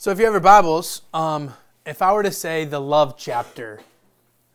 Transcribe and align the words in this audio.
So 0.00 0.10
if 0.10 0.18
you 0.18 0.24
have 0.24 0.32
your 0.32 0.40
Bibles, 0.40 1.02
um, 1.12 1.52
if 1.84 2.00
I 2.00 2.14
were 2.14 2.22
to 2.22 2.32
say 2.32 2.64
the 2.64 2.80
love 2.80 3.18
chapter, 3.18 3.80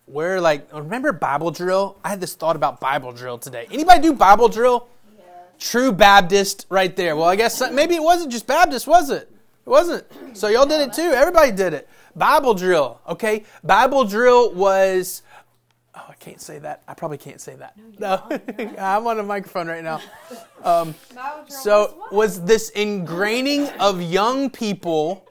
where 0.08 0.42
like 0.42 0.74
remember 0.74 1.14
Bible 1.14 1.52
drill? 1.52 2.00
I 2.04 2.10
had 2.10 2.20
this 2.20 2.34
thought 2.34 2.56
about 2.56 2.80
Bible 2.80 3.12
drill 3.12 3.38
today. 3.38 3.68
Anybody 3.72 4.02
do 4.02 4.14
Bible 4.14 4.50
drill? 4.50 4.88
Yeah. 5.16 5.24
True 5.60 5.92
Baptist, 5.92 6.66
right 6.70 6.96
there. 6.96 7.16
Well, 7.16 7.30
I 7.30 7.36
guess 7.36 7.62
maybe 7.72 7.94
it 7.94 8.02
wasn't 8.02 8.32
just 8.32 8.48
Baptist, 8.48 8.88
was 8.88 9.12
it? 9.12 9.32
It 9.68 9.70
wasn't. 9.70 10.08
So 10.36 10.48
y'all 10.48 10.66
did 10.66 10.82
it 10.82 10.94
too. 10.94 11.12
Everybody 11.12 11.52
did 11.52 11.76
it. 11.76 11.88
Bible 12.16 12.56
drill. 12.56 13.00
Okay, 13.08 13.44
Bible 13.64 14.04
drill 14.04 14.52
was. 14.52 15.22
Oh, 15.94 16.06
I 16.10 16.16
can't 16.16 16.42
say 16.42 16.58
that. 16.58 16.82
I 16.88 16.96
probably 16.96 17.20
can't 17.20 17.40
say 17.40 17.56
that. 17.58 17.78
No, 18.00 18.20
I'm 18.80 19.06
on 19.06 19.20
a 19.20 19.24
microphone 19.24 19.68
right 19.68 19.84
now. 19.84 20.02
Um, 20.64 20.96
so 21.48 22.08
was 22.12 22.42
this 22.42 22.72
ingraining 22.72 23.72
of 23.78 24.02
young 24.02 24.50
people 24.50 25.24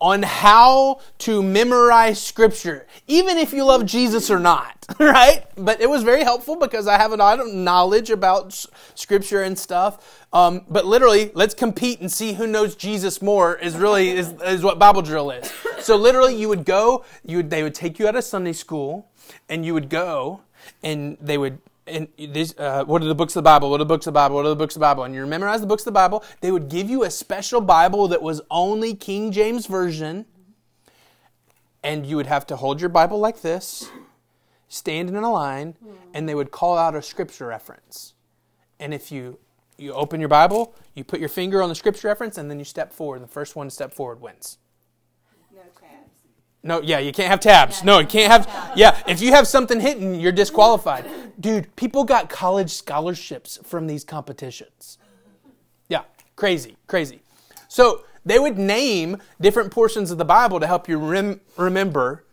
on 0.00 0.22
how 0.22 1.00
to 1.18 1.42
memorize 1.42 2.22
scripture, 2.22 2.86
even 3.06 3.36
if 3.36 3.52
you 3.52 3.64
love 3.64 3.84
Jesus 3.84 4.30
or 4.30 4.38
not, 4.38 4.86
right? 5.00 5.44
But 5.56 5.80
it 5.80 5.90
was 5.90 6.02
very 6.02 6.22
helpful 6.22 6.56
because 6.56 6.86
I 6.86 6.98
have 6.98 7.12
a 7.12 7.16
lot 7.16 7.40
of 7.40 7.52
knowledge 7.52 8.10
about 8.10 8.64
scripture 8.94 9.42
and 9.42 9.58
stuff. 9.58 10.24
Um, 10.32 10.64
but 10.68 10.86
literally, 10.86 11.32
let's 11.34 11.54
compete 11.54 12.00
and 12.00 12.10
see 12.10 12.34
who 12.34 12.46
knows 12.46 12.76
Jesus 12.76 13.20
more 13.20 13.56
is 13.56 13.76
really 13.76 14.10
is, 14.10 14.34
is 14.44 14.62
what 14.62 14.78
Bible 14.78 15.02
drill 15.02 15.30
is. 15.30 15.52
So 15.80 15.96
literally, 15.96 16.36
you 16.36 16.48
would 16.48 16.64
go, 16.64 17.04
you 17.24 17.38
would, 17.38 17.50
they 17.50 17.62
would 17.62 17.74
take 17.74 17.98
you 17.98 18.06
out 18.06 18.14
of 18.14 18.24
Sunday 18.24 18.52
school, 18.52 19.08
and 19.48 19.64
you 19.64 19.74
would 19.74 19.88
go, 19.88 20.42
and 20.82 21.16
they 21.20 21.38
would 21.38 21.58
and 21.88 22.54
uh, 22.58 22.84
what 22.84 23.02
are 23.02 23.06
the 23.06 23.14
books 23.14 23.34
of 23.34 23.42
the 23.42 23.48
Bible? 23.48 23.70
What 23.70 23.80
are 23.80 23.84
the 23.84 23.88
books 23.88 24.06
of 24.06 24.12
the 24.12 24.18
Bible? 24.18 24.36
What 24.36 24.46
are 24.46 24.50
the 24.50 24.56
books 24.56 24.76
of 24.76 24.80
the 24.80 24.84
Bible? 24.84 25.04
And 25.04 25.14
you 25.14 25.26
memorize 25.26 25.60
the 25.60 25.66
books 25.66 25.82
of 25.82 25.86
the 25.86 25.92
Bible. 25.92 26.22
They 26.40 26.52
would 26.52 26.68
give 26.68 26.88
you 26.88 27.04
a 27.04 27.10
special 27.10 27.60
Bible 27.60 28.08
that 28.08 28.22
was 28.22 28.40
only 28.50 28.94
King 28.94 29.32
James 29.32 29.66
Version. 29.66 30.26
And 31.82 32.04
you 32.04 32.16
would 32.16 32.26
have 32.26 32.46
to 32.48 32.56
hold 32.56 32.80
your 32.80 32.90
Bible 32.90 33.18
like 33.18 33.42
this, 33.42 33.88
stand 34.68 35.08
in 35.08 35.16
a 35.16 35.30
line, 35.30 35.76
and 36.12 36.28
they 36.28 36.34
would 36.34 36.50
call 36.50 36.76
out 36.76 36.94
a 36.94 37.02
scripture 37.02 37.46
reference. 37.46 38.14
And 38.80 38.92
if 38.92 39.10
you, 39.12 39.38
you 39.78 39.92
open 39.92 40.20
your 40.20 40.28
Bible, 40.28 40.74
you 40.94 41.04
put 41.04 41.20
your 41.20 41.28
finger 41.28 41.62
on 41.62 41.68
the 41.68 41.74
scripture 41.74 42.08
reference, 42.08 42.36
and 42.36 42.50
then 42.50 42.58
you 42.58 42.64
step 42.64 42.92
forward. 42.92 43.22
The 43.22 43.28
first 43.28 43.56
one 43.56 43.68
to 43.68 43.70
step 43.70 43.94
forward 43.94 44.20
wins. 44.20 44.58
No, 46.68 46.82
yeah, 46.82 46.98
you 46.98 47.12
can't 47.12 47.30
have 47.30 47.40
tabs. 47.40 47.82
No, 47.82 47.98
you 47.98 48.06
can't 48.06 48.30
have. 48.30 48.72
Yeah, 48.76 48.94
if 49.08 49.22
you 49.22 49.32
have 49.32 49.46
something 49.48 49.80
hidden, 49.80 50.20
you're 50.20 50.32
disqualified. 50.32 51.06
Dude, 51.40 51.74
people 51.76 52.04
got 52.04 52.28
college 52.28 52.72
scholarships 52.72 53.58
from 53.64 53.86
these 53.86 54.04
competitions. 54.04 54.98
Yeah, 55.88 56.02
crazy, 56.36 56.76
crazy. 56.86 57.22
So 57.68 58.04
they 58.26 58.38
would 58.38 58.58
name 58.58 59.16
different 59.40 59.70
portions 59.72 60.10
of 60.10 60.18
the 60.18 60.26
Bible 60.26 60.60
to 60.60 60.66
help 60.66 60.90
you 60.90 60.98
rem- 60.98 61.40
remember. 61.56 62.24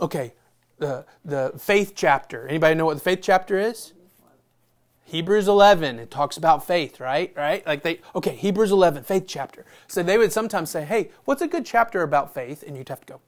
Okay, 0.00 0.34
the 0.78 1.06
the 1.24 1.52
faith 1.56 1.92
chapter. 1.94 2.48
Anybody 2.48 2.74
know 2.74 2.86
what 2.86 2.94
the 2.94 3.00
faith 3.00 3.20
chapter 3.22 3.56
is? 3.56 3.92
Hebrews 5.04 5.46
11, 5.48 6.00
it 6.00 6.10
talks 6.10 6.36
about 6.36 6.66
faith, 6.66 7.00
right? 7.00 7.32
Right? 7.34 7.64
Like 7.66 7.82
they, 7.82 8.00
okay, 8.14 8.34
Hebrews 8.34 8.72
11, 8.72 9.04
faith 9.04 9.24
chapter. 9.26 9.64
So 9.86 10.02
they 10.02 10.18
would 10.18 10.32
sometimes 10.32 10.68
say, 10.68 10.84
hey, 10.84 11.10
what's 11.24 11.40
a 11.40 11.48
good 11.48 11.64
chapter 11.64 12.02
about 12.02 12.34
faith? 12.34 12.62
And 12.66 12.76
you'd 12.76 12.90
have 12.90 13.00
to 13.00 13.06
go. 13.14 13.20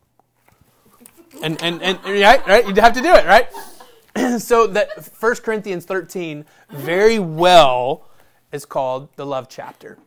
And, 1.43 1.63
and, 1.63 1.83
and 1.83 1.99
right, 2.05 2.47
right? 2.47 2.67
You'd 2.67 2.79
have 2.79 2.95
to 2.95 3.01
do 3.01 3.15
it, 3.15 3.27
right? 3.27 3.49
so 4.41 4.67
that 4.67 5.09
1 5.19 5.37
Corinthians 5.37 5.85
13 5.85 6.45
very 6.71 7.19
well 7.19 8.09
is 8.53 8.65
called 8.65 9.09
the 9.17 9.25
love 9.25 9.49
chapter. 9.49 9.99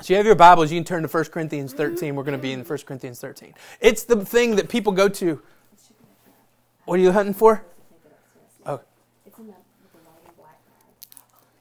So 0.00 0.12
you 0.12 0.16
have 0.16 0.26
your 0.26 0.34
Bibles, 0.34 0.72
you 0.72 0.78
can 0.78 0.84
turn 0.84 1.02
to 1.02 1.08
1 1.08 1.24
Corinthians 1.26 1.72
13. 1.72 2.16
We're 2.16 2.24
going 2.24 2.36
to 2.36 2.42
be 2.42 2.52
in 2.52 2.64
1 2.64 2.78
Corinthians 2.80 3.20
13. 3.20 3.54
It's 3.80 4.04
the 4.04 4.24
thing 4.24 4.56
that 4.56 4.68
people 4.68 4.92
go 4.92 5.08
to. 5.08 5.40
What 6.84 6.98
are 6.98 7.02
you 7.02 7.12
hunting 7.12 7.34
for? 7.34 7.64
Oh. 8.66 8.80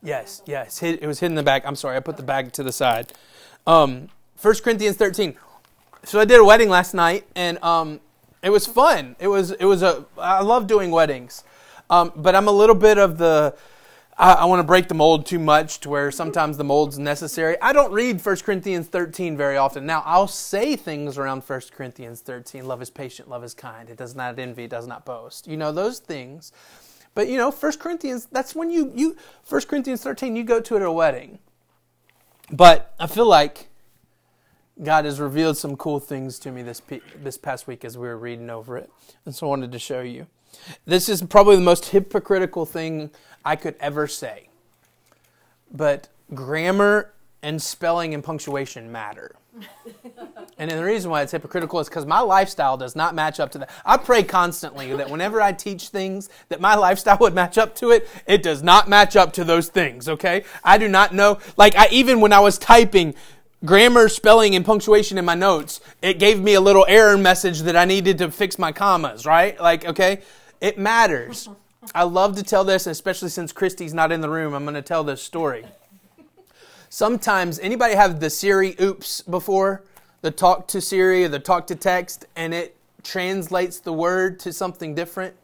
Yes, 0.02 0.42
yes. 0.46 0.82
It 0.82 1.06
was 1.06 1.20
hidden 1.20 1.34
in 1.34 1.36
the 1.36 1.44
bag. 1.44 1.64
I'm 1.66 1.76
sorry, 1.76 1.96
I 1.96 2.00
put 2.00 2.18
the 2.18 2.24
bag 2.24 2.52
to 2.54 2.64
the 2.64 2.74
side. 2.74 3.14
Um, 3.68 4.10
1 4.42 4.56
Corinthians 4.56 4.98
13. 4.98 5.36
So 6.04 6.20
I 6.20 6.26
did 6.26 6.40
a 6.40 6.44
wedding 6.44 6.70
last 6.70 6.94
night, 6.94 7.26
and 7.36 7.64
um, 7.64 8.02
it 8.44 8.50
was 8.50 8.68
fun. 8.68 9.16
It 9.20 9.30
was 9.30 9.52
it 9.52 9.66
was 9.66 9.82
a. 9.82 10.06
I 10.18 10.42
love 10.42 10.68
doing 10.68 10.92
weddings, 10.92 11.44
um, 11.90 12.12
but 12.16 12.36
I'm 12.36 12.48
a 12.48 12.52
little 12.52 12.76
bit 12.76 12.98
of 12.98 13.18
the. 13.18 13.56
I, 14.18 14.34
I 14.34 14.46
want 14.46 14.60
to 14.60 14.64
break 14.64 14.90
the 14.90 14.94
mold 14.94 15.26
too 15.26 15.40
much 15.40 15.80
to 15.80 15.90
where 15.90 16.12
sometimes 16.12 16.58
the 16.58 16.64
mold's 16.64 17.00
necessary. 17.00 17.60
I 17.62 17.74
don't 17.74 17.92
read 17.92 18.24
1 18.24 18.36
Corinthians 18.38 18.88
13 18.88 19.36
very 19.36 19.58
often. 19.58 19.88
Now 19.88 20.04
I'll 20.06 20.28
say 20.28 20.76
things 20.76 21.18
around 21.18 21.42
1 21.42 21.62
Corinthians 21.72 22.22
13. 22.22 22.68
Love 22.68 22.82
is 22.82 22.92
patient. 22.92 23.28
Love 23.30 23.44
is 23.44 23.56
kind. 23.56 23.90
It 23.90 23.98
does 23.98 24.14
not 24.14 24.38
envy. 24.38 24.66
It 24.66 24.70
does 24.70 24.86
not 24.86 25.04
boast. 25.04 25.48
You 25.48 25.58
know 25.58 25.72
those 25.72 25.98
things. 25.98 26.52
But 27.16 27.28
you 27.28 27.38
know, 27.38 27.50
1 27.50 27.78
Corinthians, 27.78 28.28
that's 28.32 28.54
when 28.54 28.70
you, 28.70 28.92
you 28.94 29.16
1 29.48 29.62
Corinthians 29.64 30.04
13, 30.04 30.36
you 30.36 30.44
go 30.44 30.60
to 30.60 30.76
it 30.76 30.82
at 30.82 30.86
a 30.86 30.92
wedding. 30.92 31.40
But 32.52 32.94
I 33.00 33.08
feel 33.08 33.28
like 33.28 33.70
God 34.82 35.06
has 35.06 35.20
revealed 35.20 35.58
some 35.58 35.78
cool 35.78 36.00
things 36.00 36.40
to 36.40 36.52
me 36.52 36.64
this, 36.64 36.82
this 37.22 37.38
past 37.38 37.68
week 37.68 37.86
as 37.86 37.98
we 37.98 38.08
were 38.08 38.18
reading 38.18 38.50
over 38.50 38.78
it. 38.78 38.90
And 39.26 39.36
so 39.36 39.48
I 39.48 39.50
wanted 39.50 39.72
to 39.72 39.80
show 39.80 40.02
you. 40.02 40.28
This 40.86 41.10
is 41.10 41.22
probably 41.22 41.56
the 41.56 41.62
most 41.62 41.86
hypocritical 41.86 42.66
thing 42.66 43.12
I 43.46 43.56
could 43.56 43.76
ever 43.80 44.08
say. 44.08 44.50
But 45.72 46.10
grammar 46.34 47.14
and 47.42 47.62
spelling 47.62 48.14
and 48.14 48.24
punctuation 48.24 48.92
matter. 48.92 49.36
and 50.58 50.72
the 50.72 50.84
reason 50.84 51.12
why 51.12 51.22
it's 51.22 51.32
hypocritical 51.32 51.80
is 51.80 51.88
because 51.88 52.06
my 52.06 52.20
lifestyle 52.20 52.78
does 52.78 52.96
not 52.96 53.14
match 53.14 53.40
up 53.40 53.52
to 53.52 53.60
that. 53.60 53.70
I 53.86 53.98
pray 53.98 54.24
constantly 54.24 54.96
that 54.96 55.10
whenever 55.10 55.42
I 55.42 55.52
teach 55.52 55.90
things, 55.90 56.30
that 56.50 56.60
my 56.60 56.76
lifestyle 56.76 57.18
would 57.20 57.36
match 57.36 57.58
up 57.58 57.76
to 57.76 57.92
it. 57.92 58.08
It 58.26 58.42
does 58.42 58.64
not 58.64 58.90
match 58.90 59.16
up 59.16 59.34
to 59.34 59.44
those 59.44 59.70
things, 59.70 60.10
okay? 60.10 60.46
I 60.64 60.78
do 60.78 60.88
not 60.88 61.14
know. 61.14 61.40
Like, 61.58 61.76
I 61.76 61.88
even 61.92 62.22
when 62.22 62.34
I 62.34 62.40
was 62.40 62.58
typing 62.58 63.14
grammar, 63.66 64.10
spelling, 64.10 64.56
and 64.56 64.66
punctuation 64.66 65.18
in 65.18 65.26
my 65.26 65.36
notes, 65.36 65.80
it 66.02 66.20
gave 66.20 66.42
me 66.42 66.54
a 66.54 66.62
little 66.62 66.86
error 66.88 67.18
message 67.18 67.62
that 67.62 67.76
I 67.76 67.86
needed 67.86 68.18
to 68.20 68.32
fix 68.32 68.60
my 68.60 68.72
commas, 68.72 69.26
right? 69.26 69.60
Like, 69.60 69.86
okay? 69.86 70.22
It 70.62 70.78
matters. 70.78 71.50
I 71.96 72.04
love 72.04 72.36
to 72.38 72.44
tell 72.44 72.64
this, 72.64 72.88
especially 72.88 73.30
since 73.30 73.52
Christy's 73.52 73.94
not 73.94 74.12
in 74.12 74.22
the 74.22 74.30
room, 74.30 74.54
I'm 74.54 74.64
going 74.64 74.76
to 74.76 74.82
tell 74.82 75.04
this 75.04 75.22
story. 75.22 75.66
Sometimes, 76.90 77.60
anybody 77.60 77.96
have 77.96 78.20
the 78.20 78.30
Siri 78.30 78.76
oops 78.80 79.22
before? 79.22 79.84
The 80.22 80.32
talk 80.32 80.68
to 80.68 80.80
Siri 80.80 81.26
or 81.26 81.28
the 81.28 81.40
talk 81.40 81.68
to 81.68 81.76
text, 81.76 82.26
and 82.36 82.54
it 82.54 82.78
translates 83.04 83.80
the 83.80 83.92
word 83.92 84.40
to 84.42 84.54
something 84.54 84.96
different, 84.96 85.36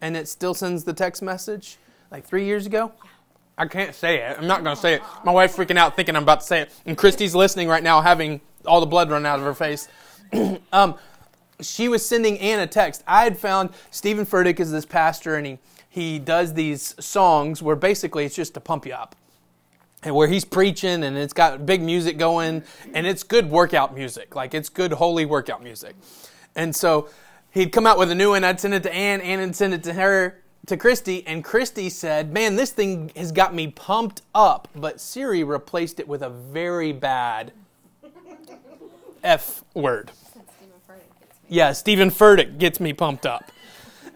and 0.00 0.16
it 0.16 0.28
still 0.28 0.54
sends 0.54 0.84
the 0.84 0.94
text 0.94 1.20
message? 1.20 1.76
Like 2.10 2.24
three 2.24 2.46
years 2.46 2.64
ago? 2.64 2.92
I 3.58 3.66
can't 3.66 3.94
say 3.94 4.22
it. 4.22 4.38
I'm 4.38 4.46
not 4.46 4.62
going 4.62 4.76
to 4.76 4.80
say 4.80 4.94
it. 4.94 5.02
My 5.24 5.32
wife's 5.32 5.56
freaking 5.56 5.76
out 5.76 5.96
thinking 5.96 6.14
I'm 6.14 6.22
about 6.22 6.40
to 6.40 6.46
say 6.46 6.60
it. 6.60 6.72
And 6.86 6.96
Christy's 6.96 7.34
listening 7.34 7.68
right 7.68 7.82
now, 7.82 8.00
having 8.00 8.40
all 8.64 8.80
the 8.80 8.86
blood 8.86 9.10
run 9.10 9.26
out 9.26 9.40
of 9.40 9.44
her 9.44 9.54
face. 9.54 9.88
um, 10.72 10.94
she 11.60 11.88
was 11.88 12.08
sending 12.08 12.38
Ann 12.38 12.60
a 12.60 12.68
text. 12.68 13.02
I 13.06 13.24
had 13.24 13.36
found 13.36 13.70
Steven 13.90 14.24
Furtick 14.24 14.60
is 14.60 14.70
this 14.70 14.86
pastor, 14.86 15.34
and 15.34 15.44
he, 15.44 15.58
he 15.88 16.20
does 16.20 16.54
these 16.54 16.94
songs 17.04 17.60
where 17.60 17.74
basically 17.74 18.24
it's 18.24 18.36
just 18.36 18.54
to 18.54 18.60
pump 18.60 18.86
you 18.86 18.92
up 18.92 19.16
and 20.02 20.14
where 20.14 20.28
he's 20.28 20.44
preaching 20.44 21.02
and 21.02 21.16
it's 21.16 21.32
got 21.32 21.66
big 21.66 21.82
music 21.82 22.18
going 22.18 22.62
and 22.94 23.06
it's 23.06 23.22
good 23.22 23.50
workout 23.50 23.94
music 23.94 24.36
like 24.36 24.54
it's 24.54 24.68
good 24.68 24.92
holy 24.92 25.26
workout 25.26 25.62
music 25.62 25.96
and 26.54 26.74
so 26.74 27.08
he'd 27.50 27.72
come 27.72 27.86
out 27.86 27.98
with 27.98 28.10
a 28.10 28.14
new 28.14 28.30
one 28.30 28.44
i'd 28.44 28.60
send 28.60 28.72
it 28.74 28.82
to 28.84 28.94
ann 28.94 29.20
ann 29.20 29.40
would 29.40 29.56
send 29.56 29.74
it 29.74 29.82
to 29.82 29.92
her 29.92 30.40
to 30.66 30.76
christy 30.76 31.26
and 31.26 31.44
christy 31.44 31.88
said 31.88 32.32
man 32.32 32.56
this 32.56 32.70
thing 32.70 33.10
has 33.16 33.32
got 33.32 33.54
me 33.54 33.68
pumped 33.68 34.22
up 34.34 34.68
but 34.74 35.00
siri 35.00 35.42
replaced 35.44 35.98
it 35.98 36.06
with 36.08 36.22
a 36.22 36.30
very 36.30 36.92
bad 36.92 37.52
f 39.22 39.64
word 39.74 40.10
yeah 41.48 41.72
steven 41.72 42.10
furtick 42.10 42.58
gets 42.58 42.80
me 42.80 42.92
pumped 42.92 43.26
up 43.26 43.50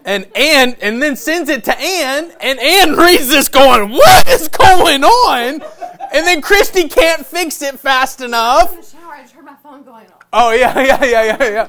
and 0.05 0.27
Ann, 0.37 0.77
and 0.83 1.01
then 1.01 1.15
sends 1.15 1.49
it 1.49 1.63
to 1.65 1.79
Ann, 1.79 2.33
and 2.41 2.59
Ann 2.59 2.97
reads 2.97 3.29
this 3.29 3.49
going, 3.49 3.91
what 3.91 4.29
is 4.29 4.49
going 4.49 5.05
on? 5.05 5.63
And 6.13 6.27
then 6.27 6.43
Christy 6.43 6.89
can't 6.89 7.25
fix 7.25 7.63
it 7.63 7.79
fast 7.79 8.21
enough. 8.21 8.75
Oh 10.33 10.53
yeah, 10.53 10.79
yeah, 10.81 11.05
yeah, 11.05 11.23
yeah, 11.23 11.51
yeah. 11.51 11.69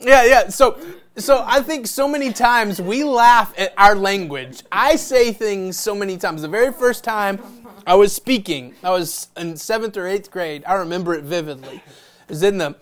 Yeah, 0.00 0.24
yeah. 0.24 0.48
So 0.48 0.78
so 1.18 1.44
I 1.46 1.60
think 1.62 1.86
so 1.86 2.08
many 2.08 2.32
times 2.32 2.80
we 2.80 3.04
laugh 3.04 3.52
at 3.58 3.74
our 3.76 3.94
language. 3.94 4.62
I 4.70 4.96
say 4.96 5.32
things 5.32 5.78
so 5.78 5.94
many 5.94 6.16
times. 6.16 6.42
The 6.42 6.48
very 6.48 6.72
first 6.72 7.04
time 7.04 7.40
I 7.86 7.94
was 7.94 8.12
speaking, 8.12 8.74
I 8.82 8.90
was 8.90 9.28
in 9.36 9.56
seventh 9.56 9.96
or 9.96 10.06
eighth 10.06 10.30
grade. 10.30 10.62
I 10.66 10.74
remember 10.74 11.14
it 11.14 11.24
vividly. 11.24 11.76
It 11.76 12.28
was 12.28 12.42
in 12.42 12.58
the 12.58 12.76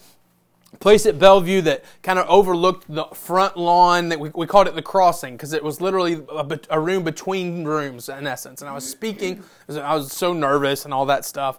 place 0.80 1.06
at 1.06 1.18
Bellevue 1.18 1.62
that 1.62 1.84
kind 2.02 2.18
of 2.18 2.28
overlooked 2.28 2.84
the 2.88 3.04
front 3.06 3.56
lawn 3.56 4.10
that 4.10 4.20
we, 4.20 4.30
we 4.34 4.46
called 4.46 4.68
it 4.68 4.74
the 4.74 4.82
crossing 4.82 5.34
because 5.34 5.52
it 5.52 5.64
was 5.64 5.80
literally 5.80 6.24
a, 6.30 6.60
a, 6.70 6.80
room 6.80 7.02
between 7.02 7.64
rooms 7.64 8.08
in 8.08 8.26
essence 8.26 8.60
and 8.60 8.68
i 8.68 8.74
was 8.74 8.86
speaking 8.88 9.42
i 9.70 9.94
was 9.94 10.12
so 10.12 10.34
nervous 10.34 10.84
and 10.84 10.92
all 10.92 11.06
that 11.06 11.24
stuff 11.24 11.58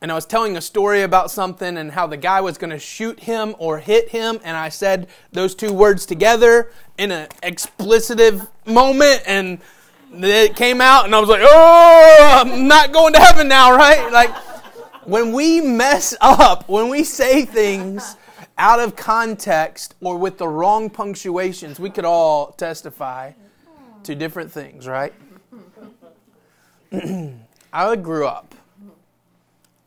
and 0.00 0.12
I 0.12 0.14
was 0.14 0.26
telling 0.26 0.56
a 0.56 0.60
story 0.60 1.02
about 1.02 1.30
something 1.30 1.76
and 1.76 1.90
how 1.90 2.06
the 2.06 2.16
guy 2.16 2.40
was 2.40 2.58
going 2.58 2.70
to 2.70 2.78
shoot 2.78 3.20
him 3.20 3.54
or 3.58 3.78
hit 3.78 4.10
him, 4.10 4.38
and 4.44 4.56
I 4.56 4.68
said 4.68 5.08
those 5.32 5.54
two 5.54 5.72
words 5.72 6.04
together 6.04 6.70
in 6.98 7.10
an 7.10 7.28
explicitive 7.42 8.48
moment, 8.66 9.22
and 9.26 9.60
it 10.12 10.56
came 10.56 10.80
out, 10.80 11.06
and 11.06 11.14
I 11.14 11.20
was 11.20 11.28
like, 11.28 11.42
"Oh, 11.42 12.42
I'm 12.44 12.68
not 12.68 12.92
going 12.92 13.14
to 13.14 13.20
heaven 13.20 13.48
now, 13.48 13.74
right?" 13.74 14.12
Like 14.12 14.34
when 15.06 15.32
we 15.32 15.60
mess 15.60 16.14
up, 16.20 16.68
when 16.68 16.88
we 16.88 17.04
say 17.04 17.44
things 17.44 18.16
out 18.58 18.80
of 18.80 18.96
context 18.96 19.94
or 20.00 20.16
with 20.16 20.38
the 20.38 20.48
wrong 20.48 20.90
punctuations, 20.90 21.80
we 21.80 21.90
could 21.90 22.04
all 22.04 22.52
testify 22.52 23.32
to 24.04 24.14
different 24.14 24.52
things, 24.52 24.86
right? 24.86 25.12
I 27.72 27.96
grew 27.96 28.26
up 28.26 28.54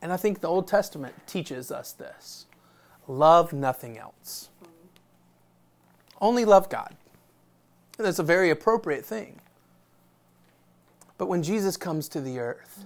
and 0.01 0.13
I 0.13 0.17
think 0.17 0.41
the 0.41 0.47
Old 0.47 0.67
Testament 0.67 1.15
teaches 1.25 1.71
us 1.71 1.91
this 1.91 2.45
love 3.07 3.53
nothing 3.53 3.97
else. 3.97 4.49
Only 6.19 6.45
love 6.45 6.69
God. 6.69 6.95
And 7.97 8.05
that's 8.05 8.19
a 8.19 8.23
very 8.23 8.49
appropriate 8.49 9.05
thing. 9.05 9.39
But 11.17 11.27
when 11.27 11.41
Jesus 11.41 11.77
comes 11.77 12.07
to 12.09 12.21
the 12.21 12.39
earth, 12.39 12.85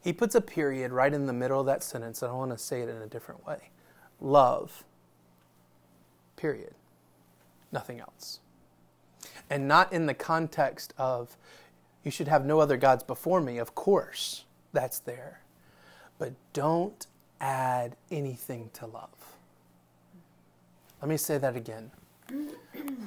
he 0.00 0.12
puts 0.12 0.34
a 0.34 0.40
period 0.40 0.92
right 0.92 1.12
in 1.12 1.26
the 1.26 1.32
middle 1.32 1.60
of 1.60 1.66
that 1.66 1.82
sentence, 1.82 2.22
and 2.22 2.30
I 2.30 2.34
want 2.34 2.50
to 2.50 2.58
say 2.58 2.82
it 2.82 2.88
in 2.88 2.96
a 2.96 3.06
different 3.06 3.46
way. 3.46 3.70
Love, 4.20 4.84
period. 6.36 6.74
Nothing 7.72 8.00
else. 8.00 8.40
And 9.50 9.66
not 9.66 9.92
in 9.92 10.06
the 10.06 10.14
context 10.14 10.94
of, 10.98 11.36
you 12.04 12.10
should 12.10 12.28
have 12.28 12.44
no 12.44 12.60
other 12.60 12.76
gods 12.76 13.02
before 13.02 13.40
me. 13.40 13.58
Of 13.58 13.74
course, 13.74 14.44
that's 14.72 14.98
there 14.98 15.40
but 16.18 16.32
don't 16.52 17.06
add 17.40 17.96
anything 18.10 18.70
to 18.74 18.86
love. 18.86 19.08
Let 21.00 21.08
me 21.08 21.16
say 21.16 21.38
that 21.38 21.56
again. 21.56 21.90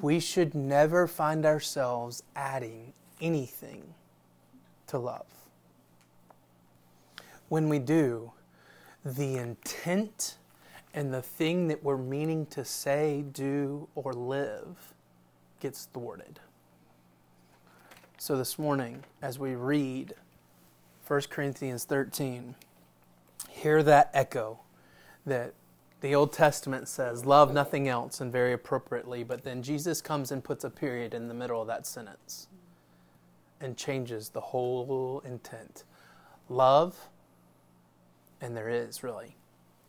We 0.01 0.19
should 0.19 0.54
never 0.54 1.07
find 1.07 1.45
ourselves 1.45 2.24
adding 2.36 2.94
anything 3.19 3.83
to 4.88 5.00
love. 5.00 5.25
When 7.50 7.69
we 7.69 7.80
do, 7.80 8.31
the 9.04 9.38
intent 9.38 10.38
and 10.94 11.13
the 11.13 11.21
thing 11.21 11.68
that 11.69 11.83
we're 11.83 11.98
meaning 11.98 12.45
to 12.48 12.65
say, 12.65 13.24
do, 13.31 13.88
or 13.95 14.13
live 14.13 14.94
gets 15.59 15.86
thwarted. 15.86 16.39
So 18.18 18.38
this 18.38 18.59
morning, 18.59 19.04
as 19.21 19.39
we 19.39 19.56
read 19.56 20.13
1 21.07 21.21
Corinthians 21.30 21.86
13, 21.86 22.56
hear 23.57 23.83
that 23.83 24.09
echo 24.13 24.59
that 25.25 25.54
the 26.01 26.13
Old 26.13 26.31
Testament 26.31 26.88
says, 26.88 27.25
love 27.25 27.54
nothing 27.54 27.88
else, 27.88 28.21
and 28.21 28.31
very 28.31 28.54
appropriately, 28.54 29.24
but 29.24 29.44
then 29.44 29.63
Jesus 29.63 30.01
comes 30.01 30.31
and 30.31 30.44
puts 30.44 30.63
a 30.63 30.69
period 30.69 31.13
in 31.13 31.27
the 31.27 31.33
middle 31.33 31.62
of 31.62 31.68
that 31.68 31.88
sentence 31.88 32.48
and 33.59 33.75
changes 33.75 34.30
the 34.30 34.39
whole 34.39 35.21
intent. 35.25 35.83
Love, 36.50 37.09
and 38.39 38.56
there 38.56 38.69
is 38.69 39.04
really 39.04 39.36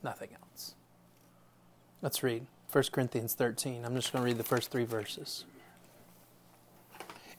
nothing 0.02 0.30
else. 0.42 0.74
Let's 2.00 2.22
read 2.22 2.46
1 2.72 2.84
Corinthians 2.90 3.34
13. 3.34 3.84
I'm 3.84 3.94
just 3.94 4.12
going 4.12 4.22
to 4.22 4.26
read 4.26 4.38
the 4.38 4.44
first 4.44 4.70
three 4.70 4.84
verses. 4.84 5.44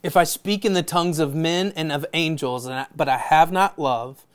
If 0.04 0.16
I 0.16 0.24
speak 0.24 0.64
in 0.64 0.74
the 0.74 0.84
tongues 0.84 1.20
of 1.20 1.34
men 1.34 1.74
and 1.76 1.92
of 1.92 2.06
angels, 2.14 2.70
but 2.96 3.10
I 3.10 3.18
have 3.18 3.52
not 3.52 3.80
love, 3.80 4.26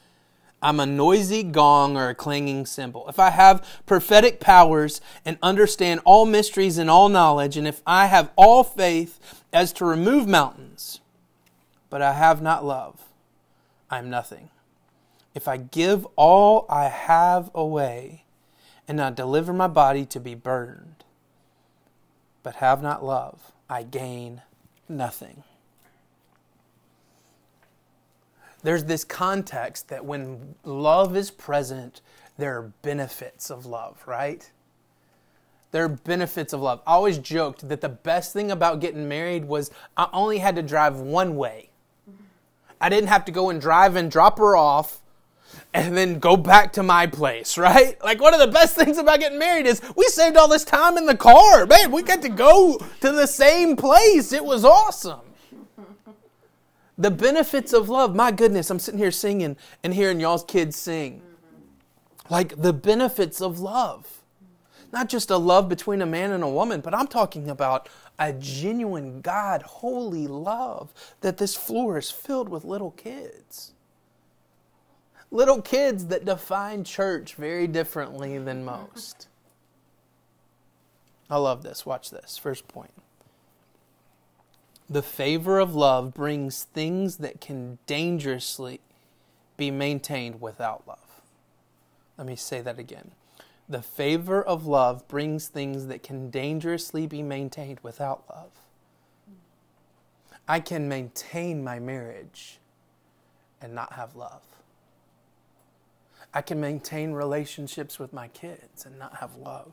I'm 0.64 0.80
a 0.80 0.86
noisy 0.86 1.42
gong 1.42 1.94
or 1.94 2.08
a 2.08 2.14
clanging 2.14 2.64
cymbal. 2.64 3.06
If 3.06 3.18
I 3.18 3.28
have 3.28 3.82
prophetic 3.84 4.40
powers 4.40 5.02
and 5.22 5.36
understand 5.42 6.00
all 6.06 6.24
mysteries 6.24 6.78
and 6.78 6.88
all 6.88 7.10
knowledge, 7.10 7.58
and 7.58 7.68
if 7.68 7.82
I 7.86 8.06
have 8.06 8.32
all 8.34 8.64
faith 8.64 9.44
as 9.52 9.74
to 9.74 9.84
remove 9.84 10.26
mountains, 10.26 11.00
but 11.90 12.00
I 12.00 12.14
have 12.14 12.40
not 12.40 12.64
love, 12.64 12.98
I 13.90 13.98
am 13.98 14.08
nothing. 14.08 14.48
If 15.34 15.46
I 15.48 15.58
give 15.58 16.06
all 16.16 16.64
I 16.70 16.88
have 16.88 17.50
away 17.54 18.24
and 18.88 19.02
I 19.02 19.10
deliver 19.10 19.52
my 19.52 19.68
body 19.68 20.06
to 20.06 20.18
be 20.18 20.34
burned, 20.34 21.04
but 22.42 22.56
have 22.56 22.82
not 22.82 23.04
love, 23.04 23.52
I 23.68 23.82
gain 23.82 24.40
nothing. 24.88 25.44
There's 28.64 28.84
this 28.84 29.04
context 29.04 29.88
that 29.90 30.04
when 30.04 30.56
love 30.64 31.16
is 31.16 31.30
present, 31.30 32.00
there 32.38 32.56
are 32.58 32.72
benefits 32.82 33.50
of 33.50 33.66
love, 33.66 34.02
right? 34.06 34.50
There 35.70 35.84
are 35.84 35.88
benefits 35.88 36.52
of 36.52 36.60
love. 36.60 36.80
I 36.86 36.94
always 36.94 37.18
joked 37.18 37.68
that 37.68 37.80
the 37.82 37.88
best 37.88 38.32
thing 38.32 38.50
about 38.50 38.80
getting 38.80 39.06
married 39.06 39.44
was 39.44 39.70
I 39.96 40.08
only 40.12 40.38
had 40.38 40.56
to 40.56 40.62
drive 40.62 40.98
one 40.98 41.36
way. 41.36 41.70
I 42.80 42.88
didn't 42.88 43.08
have 43.08 43.26
to 43.26 43.32
go 43.32 43.50
and 43.50 43.60
drive 43.60 43.96
and 43.96 44.10
drop 44.10 44.38
her 44.38 44.56
off 44.56 45.00
and 45.74 45.96
then 45.96 46.18
go 46.18 46.36
back 46.36 46.72
to 46.74 46.82
my 46.82 47.06
place, 47.06 47.58
right? 47.58 48.02
Like 48.02 48.20
one 48.20 48.32
of 48.32 48.40
the 48.40 48.46
best 48.46 48.74
things 48.74 48.96
about 48.96 49.20
getting 49.20 49.38
married 49.38 49.66
is 49.66 49.82
we 49.94 50.06
saved 50.06 50.36
all 50.36 50.48
this 50.48 50.64
time 50.64 50.96
in 50.96 51.04
the 51.04 51.16
car. 51.16 51.66
Man, 51.66 51.92
we 51.92 52.02
got 52.02 52.22
to 52.22 52.30
go 52.30 52.78
to 53.00 53.12
the 53.12 53.26
same 53.26 53.76
place. 53.76 54.32
It 54.32 54.44
was 54.44 54.64
awesome. 54.64 55.20
The 56.96 57.10
benefits 57.10 57.72
of 57.72 57.88
love. 57.88 58.14
My 58.14 58.30
goodness, 58.30 58.70
I'm 58.70 58.78
sitting 58.78 58.98
here 58.98 59.10
singing 59.10 59.56
and 59.82 59.94
hearing 59.94 60.20
y'all's 60.20 60.44
kids 60.44 60.76
sing. 60.76 61.22
Like 62.30 62.60
the 62.60 62.72
benefits 62.72 63.40
of 63.40 63.60
love. 63.60 64.22
Not 64.92 65.08
just 65.08 65.30
a 65.30 65.36
love 65.36 65.68
between 65.68 66.00
a 66.02 66.06
man 66.06 66.30
and 66.30 66.44
a 66.44 66.48
woman, 66.48 66.80
but 66.80 66.94
I'm 66.94 67.08
talking 67.08 67.50
about 67.50 67.88
a 68.18 68.32
genuine 68.32 69.20
God, 69.20 69.62
holy 69.62 70.28
love 70.28 70.94
that 71.20 71.36
this 71.36 71.56
floor 71.56 71.98
is 71.98 72.12
filled 72.12 72.48
with 72.48 72.64
little 72.64 72.92
kids. 72.92 73.72
Little 75.32 75.60
kids 75.60 76.06
that 76.06 76.24
define 76.24 76.84
church 76.84 77.34
very 77.34 77.66
differently 77.66 78.38
than 78.38 78.64
most. 78.64 79.26
I 81.28 81.38
love 81.38 81.64
this. 81.64 81.84
Watch 81.84 82.10
this. 82.10 82.38
First 82.38 82.68
point. 82.68 82.92
The 84.88 85.02
favor 85.02 85.58
of 85.58 85.74
love 85.74 86.12
brings 86.12 86.64
things 86.64 87.16
that 87.18 87.40
can 87.40 87.78
dangerously 87.86 88.80
be 89.56 89.70
maintained 89.70 90.40
without 90.40 90.86
love. 90.86 91.22
Let 92.18 92.26
me 92.26 92.36
say 92.36 92.60
that 92.60 92.78
again. 92.78 93.12
The 93.68 93.82
favor 93.82 94.42
of 94.42 94.66
love 94.66 95.08
brings 95.08 95.48
things 95.48 95.86
that 95.86 96.02
can 96.02 96.28
dangerously 96.30 97.06
be 97.06 97.22
maintained 97.22 97.80
without 97.82 98.24
love. 98.28 98.50
I 100.46 100.60
can 100.60 100.86
maintain 100.88 101.64
my 101.64 101.78
marriage 101.78 102.58
and 103.62 103.74
not 103.74 103.94
have 103.94 104.14
love. 104.14 104.42
I 106.34 106.42
can 106.42 106.60
maintain 106.60 107.12
relationships 107.12 107.98
with 107.98 108.12
my 108.12 108.28
kids 108.28 108.84
and 108.84 108.98
not 108.98 109.16
have 109.16 109.36
love. 109.36 109.72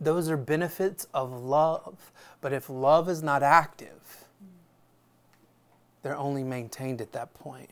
Those 0.00 0.30
are 0.30 0.36
benefits 0.36 1.06
of 1.12 1.32
love. 1.32 2.12
But 2.40 2.52
if 2.52 2.70
love 2.70 3.08
is 3.08 3.22
not 3.22 3.42
active, 3.42 4.24
they're 6.02 6.16
only 6.16 6.44
maintained 6.44 7.00
at 7.00 7.12
that 7.12 7.34
point. 7.34 7.70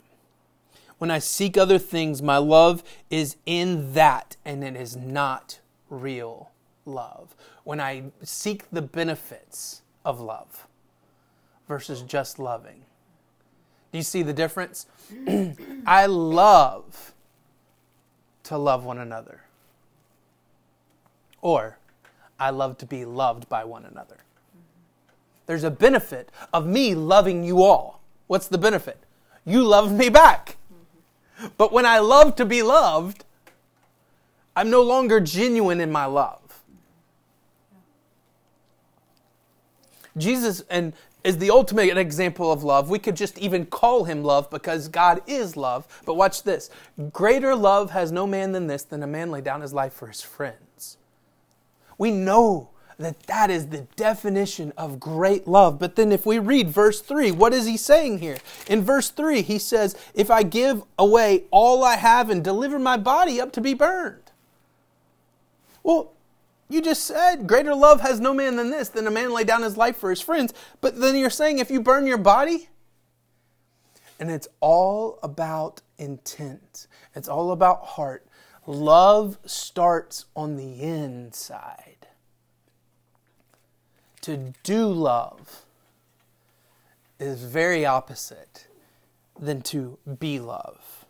When 0.98 1.10
I 1.10 1.18
seek 1.18 1.56
other 1.56 1.78
things, 1.78 2.22
my 2.22 2.38
love 2.38 2.82
is 3.10 3.36
in 3.44 3.92
that, 3.92 4.36
and 4.44 4.64
it 4.64 4.76
is 4.76 4.96
not 4.96 5.60
real 5.90 6.50
love. 6.84 7.36
When 7.64 7.80
I 7.80 8.04
seek 8.22 8.70
the 8.70 8.82
benefits 8.82 9.82
of 10.04 10.20
love 10.20 10.66
versus 11.68 12.02
just 12.02 12.38
loving. 12.38 12.84
Do 13.92 13.98
you 13.98 14.04
see 14.04 14.22
the 14.22 14.32
difference? 14.32 14.86
I 15.86 16.06
love 16.06 17.12
to 18.44 18.56
love 18.56 18.84
one 18.84 18.98
another. 18.98 19.42
Or 21.40 21.78
I 22.38 22.50
love 22.50 22.78
to 22.78 22.86
be 22.86 23.04
loved 23.04 23.48
by 23.48 23.64
one 23.64 23.84
another. 23.84 24.18
There's 25.46 25.64
a 25.64 25.70
benefit 25.70 26.30
of 26.52 26.66
me 26.66 26.94
loving 26.94 27.44
you 27.44 27.62
all. 27.62 28.00
What's 28.26 28.48
the 28.48 28.58
benefit? 28.58 28.98
You 29.44 29.62
love 29.62 29.92
me 29.92 30.08
back. 30.08 30.56
But 31.56 31.72
when 31.72 31.86
I 31.86 32.00
love 32.00 32.34
to 32.36 32.44
be 32.44 32.62
loved, 32.62 33.24
I'm 34.56 34.70
no 34.70 34.82
longer 34.82 35.20
genuine 35.20 35.80
in 35.80 35.92
my 35.92 36.06
love. 36.06 36.40
Jesus 40.16 40.62
and 40.70 40.94
is 41.22 41.38
the 41.38 41.50
ultimate 41.50 41.98
example 41.98 42.52
of 42.52 42.62
love. 42.62 42.88
We 42.88 42.98
could 42.98 43.16
just 43.16 43.36
even 43.38 43.66
call 43.66 44.04
him 44.04 44.22
love 44.22 44.48
because 44.48 44.88
God 44.88 45.22
is 45.26 45.56
love. 45.56 45.86
But 46.06 46.14
watch 46.14 46.44
this. 46.44 46.70
Greater 47.12 47.54
love 47.54 47.90
has 47.90 48.12
no 48.12 48.26
man 48.26 48.52
than 48.52 48.68
this 48.68 48.84
than 48.84 49.02
a 49.02 49.06
man 49.06 49.30
lay 49.30 49.40
down 49.40 49.60
his 49.60 49.74
life 49.74 49.92
for 49.92 50.06
his 50.06 50.22
friend. 50.22 50.56
We 51.98 52.10
know 52.10 52.70
that 52.98 53.22
that 53.24 53.50
is 53.50 53.68
the 53.68 53.82
definition 53.96 54.72
of 54.76 54.98
great 54.98 55.46
love. 55.46 55.78
But 55.78 55.96
then 55.96 56.12
if 56.12 56.24
we 56.24 56.38
read 56.38 56.70
verse 56.70 57.00
3, 57.00 57.30
what 57.30 57.52
is 57.52 57.66
he 57.66 57.76
saying 57.76 58.18
here? 58.18 58.38
In 58.68 58.82
verse 58.82 59.10
3, 59.10 59.42
he 59.42 59.58
says, 59.58 59.94
If 60.14 60.30
I 60.30 60.42
give 60.42 60.82
away 60.98 61.44
all 61.50 61.84
I 61.84 61.96
have 61.96 62.30
and 62.30 62.42
deliver 62.42 62.78
my 62.78 62.96
body 62.96 63.40
up 63.40 63.52
to 63.52 63.60
be 63.60 63.74
burned. 63.74 64.32
Well, 65.82 66.12
you 66.68 66.80
just 66.80 67.04
said, 67.04 67.46
Greater 67.46 67.74
love 67.74 68.00
has 68.00 68.18
no 68.18 68.32
man 68.32 68.56
than 68.56 68.70
this, 68.70 68.88
than 68.88 69.06
a 69.06 69.10
man 69.10 69.32
lay 69.32 69.44
down 69.44 69.62
his 69.62 69.76
life 69.76 69.96
for 69.96 70.10
his 70.10 70.20
friends. 70.20 70.54
But 70.80 70.98
then 70.98 71.16
you're 71.16 71.30
saying, 71.30 71.58
if 71.58 71.70
you 71.70 71.80
burn 71.80 72.06
your 72.06 72.18
body, 72.18 72.68
and 74.18 74.30
it's 74.30 74.48
all 74.60 75.18
about 75.22 75.82
intent, 75.98 76.86
it's 77.14 77.28
all 77.28 77.52
about 77.52 77.84
heart. 77.84 78.26
Love 78.66 79.38
starts 79.46 80.26
on 80.34 80.56
the 80.56 80.82
inside 80.82 82.08
to 84.26 84.52
do 84.64 84.88
love 84.88 85.64
is 87.20 87.44
very 87.44 87.86
opposite 87.86 88.66
than 89.38 89.62
to 89.62 89.98
be 90.18 90.40
love. 90.40 91.06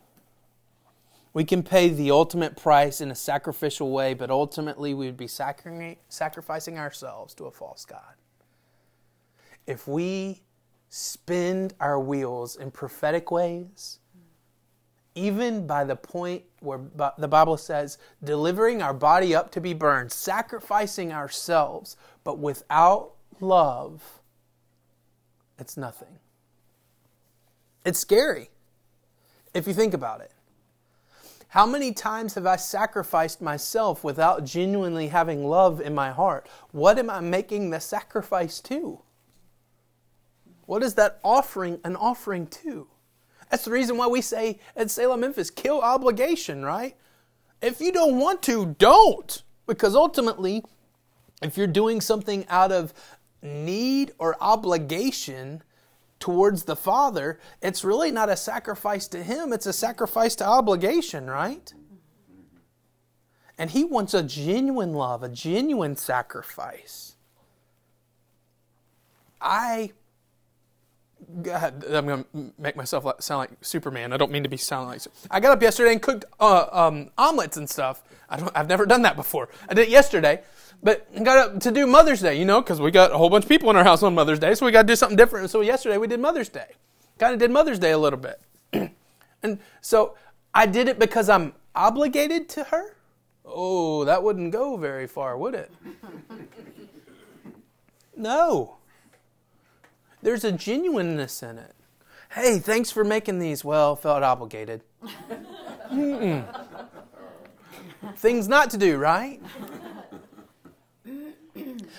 We 1.32 1.42
can 1.42 1.62
pay 1.62 1.88
the 1.88 2.10
ultimate 2.10 2.58
price 2.58 3.00
in 3.00 3.10
a 3.10 3.14
sacrificial 3.14 3.90
way, 3.90 4.12
but 4.12 4.30
ultimately 4.30 4.92
we 4.92 5.06
would 5.06 5.16
be 5.16 5.28
sacrificing 5.28 6.78
ourselves 6.78 7.32
to 7.36 7.44
a 7.44 7.50
false 7.50 7.86
God. 7.86 8.16
If 9.66 9.88
we 9.88 10.42
spin 10.90 11.70
our 11.80 11.98
wheels 11.98 12.56
in 12.56 12.70
prophetic 12.70 13.30
ways, 13.30 13.98
even 15.16 15.66
by 15.66 15.82
the 15.82 15.96
point 15.96 16.44
where 16.60 16.78
the 17.18 17.26
Bible 17.26 17.56
says, 17.56 17.98
delivering 18.22 18.82
our 18.82 18.94
body 18.94 19.34
up 19.34 19.50
to 19.52 19.60
be 19.60 19.72
burned, 19.72 20.12
sacrificing 20.12 21.12
ourselves, 21.12 21.96
but 22.22 22.38
without 22.38 23.12
love, 23.40 24.20
it's 25.58 25.76
nothing. 25.76 26.18
It's 27.84 27.98
scary 27.98 28.50
if 29.54 29.66
you 29.66 29.72
think 29.72 29.94
about 29.94 30.20
it. 30.20 30.30
How 31.48 31.64
many 31.64 31.92
times 31.92 32.34
have 32.34 32.44
I 32.44 32.56
sacrificed 32.56 33.40
myself 33.40 34.04
without 34.04 34.44
genuinely 34.44 35.08
having 35.08 35.46
love 35.46 35.80
in 35.80 35.94
my 35.94 36.10
heart? 36.10 36.46
What 36.72 36.98
am 36.98 37.08
I 37.08 37.20
making 37.20 37.70
the 37.70 37.80
sacrifice 37.80 38.60
to? 38.62 39.00
What 40.66 40.82
is 40.82 40.94
that 40.94 41.20
offering 41.24 41.80
an 41.84 41.96
offering 41.96 42.48
to? 42.48 42.88
That's 43.56 43.64
the 43.64 43.70
reason 43.70 43.96
why 43.96 44.06
we 44.06 44.20
say 44.20 44.58
at 44.76 44.90
Salem 44.90 45.20
Memphis, 45.20 45.48
kill 45.48 45.80
obligation, 45.80 46.62
right? 46.62 46.94
If 47.62 47.80
you 47.80 47.90
don't 47.90 48.18
want 48.20 48.42
to, 48.42 48.76
don't. 48.78 49.42
Because 49.66 49.96
ultimately, 49.96 50.62
if 51.40 51.56
you're 51.56 51.66
doing 51.66 52.02
something 52.02 52.44
out 52.50 52.70
of 52.70 52.92
need 53.40 54.12
or 54.18 54.36
obligation 54.42 55.62
towards 56.20 56.64
the 56.64 56.76
Father, 56.76 57.40
it's 57.62 57.82
really 57.82 58.10
not 58.10 58.28
a 58.28 58.36
sacrifice 58.36 59.08
to 59.08 59.22
Him, 59.22 59.54
it's 59.54 59.64
a 59.64 59.72
sacrifice 59.72 60.36
to 60.36 60.46
obligation, 60.46 61.26
right? 61.26 61.72
And 63.56 63.70
He 63.70 63.84
wants 63.84 64.12
a 64.12 64.22
genuine 64.22 64.92
love, 64.92 65.22
a 65.22 65.30
genuine 65.30 65.96
sacrifice. 65.96 67.16
I 69.40 69.92
God, 71.42 71.84
I'm 71.90 72.06
to 72.06 72.52
make 72.56 72.76
myself 72.76 73.04
sound 73.20 73.38
like 73.38 73.50
Superman. 73.60 74.12
I 74.12 74.16
don't 74.16 74.30
mean 74.30 74.44
to 74.44 74.48
be 74.48 74.56
sounding 74.56 74.90
like. 74.90 75.02
I 75.30 75.40
got 75.40 75.52
up 75.52 75.62
yesterday 75.62 75.92
and 75.92 76.00
cooked 76.00 76.24
uh, 76.38 76.66
um, 76.70 77.10
omelets 77.18 77.56
and 77.56 77.68
stuff. 77.68 78.04
I 78.30 78.36
don't. 78.36 78.52
I've 78.54 78.68
never 78.68 78.86
done 78.86 79.02
that 79.02 79.16
before. 79.16 79.48
I 79.68 79.74
did 79.74 79.88
it 79.88 79.90
yesterday, 79.90 80.42
but 80.84 81.12
got 81.24 81.38
up 81.38 81.60
to 81.60 81.72
do 81.72 81.86
Mother's 81.86 82.20
Day. 82.20 82.38
You 82.38 82.44
know, 82.44 82.60
because 82.60 82.80
we 82.80 82.92
got 82.92 83.10
a 83.10 83.18
whole 83.18 83.28
bunch 83.28 83.44
of 83.44 83.48
people 83.48 83.68
in 83.70 83.76
our 83.76 83.82
house 83.82 84.04
on 84.04 84.14
Mother's 84.14 84.38
Day, 84.38 84.54
so 84.54 84.64
we 84.66 84.72
got 84.72 84.82
to 84.82 84.88
do 84.88 84.94
something 84.94 85.16
different. 85.16 85.50
So 85.50 85.62
yesterday 85.62 85.98
we 85.98 86.06
did 86.06 86.20
Mother's 86.20 86.48
Day. 86.48 86.74
Kind 87.18 87.32
of 87.32 87.40
did 87.40 87.50
Mother's 87.50 87.80
Day 87.80 87.90
a 87.90 87.98
little 87.98 88.20
bit, 88.20 88.40
and 89.42 89.58
so 89.80 90.14
I 90.54 90.66
did 90.66 90.86
it 90.86 90.98
because 91.00 91.28
I'm 91.28 91.54
obligated 91.74 92.48
to 92.50 92.64
her. 92.64 92.94
Oh, 93.44 94.04
that 94.04 94.22
wouldn't 94.22 94.52
go 94.52 94.76
very 94.76 95.08
far, 95.08 95.36
would 95.36 95.54
it? 95.54 95.72
no. 98.16 98.76
There's 100.26 100.42
a 100.42 100.50
genuineness 100.50 101.40
in 101.40 101.56
it. 101.56 101.72
Hey, 102.32 102.58
thanks 102.58 102.90
for 102.90 103.04
making 103.04 103.38
these. 103.38 103.64
Well, 103.64 103.94
felt 103.94 104.24
obligated. 104.24 104.82
Things 108.16 108.48
not 108.48 108.70
to 108.70 108.76
do, 108.76 108.96
right? 108.96 109.40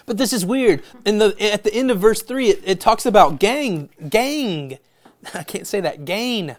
But 0.05 0.17
this 0.17 0.34
is 0.34 0.46
weird. 0.46 0.84
In 1.05 1.19
the 1.19 1.38
at 1.39 1.63
the 1.63 1.74
end 1.74 1.89
of 1.89 2.01
verse 2.01 2.22
three, 2.22 2.50
it, 2.50 2.62
it 2.65 2.81
talks 2.81 3.05
about 3.05 3.39
gang, 3.39 3.91
gang. 4.10 4.77
I 5.34 5.43
can't 5.43 5.65
say 5.65 5.79
that. 5.79 6.03
Gain. 6.03 6.57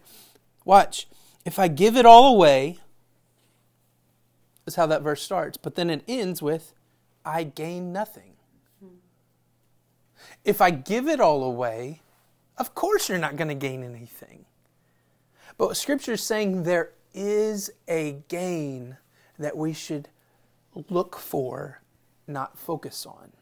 Watch. 0.64 1.06
If 1.44 1.58
I 1.58 1.68
give 1.68 1.98
it 1.98 2.06
all 2.06 2.34
away, 2.34 2.78
is 4.66 4.76
how 4.76 4.86
that 4.86 5.02
verse 5.02 5.22
starts. 5.22 5.58
But 5.58 5.74
then 5.74 5.90
it 5.90 6.02
ends 6.08 6.40
with, 6.40 6.72
I 7.26 7.42
gain 7.42 7.92
nothing. 7.92 8.37
If 10.44 10.60
I 10.60 10.70
give 10.70 11.08
it 11.08 11.20
all 11.20 11.42
away, 11.44 12.02
of 12.56 12.74
course 12.74 13.08
you're 13.08 13.18
not 13.18 13.36
going 13.36 13.48
to 13.48 13.54
gain 13.54 13.82
anything. 13.82 14.44
But 15.56 15.76
Scripture 15.76 16.12
is 16.12 16.22
saying 16.22 16.62
there 16.62 16.92
is 17.12 17.70
a 17.88 18.22
gain 18.28 18.96
that 19.38 19.56
we 19.56 19.72
should 19.72 20.08
look 20.88 21.16
for, 21.16 21.80
not 22.26 22.58
focus 22.58 23.06
on. 23.06 23.32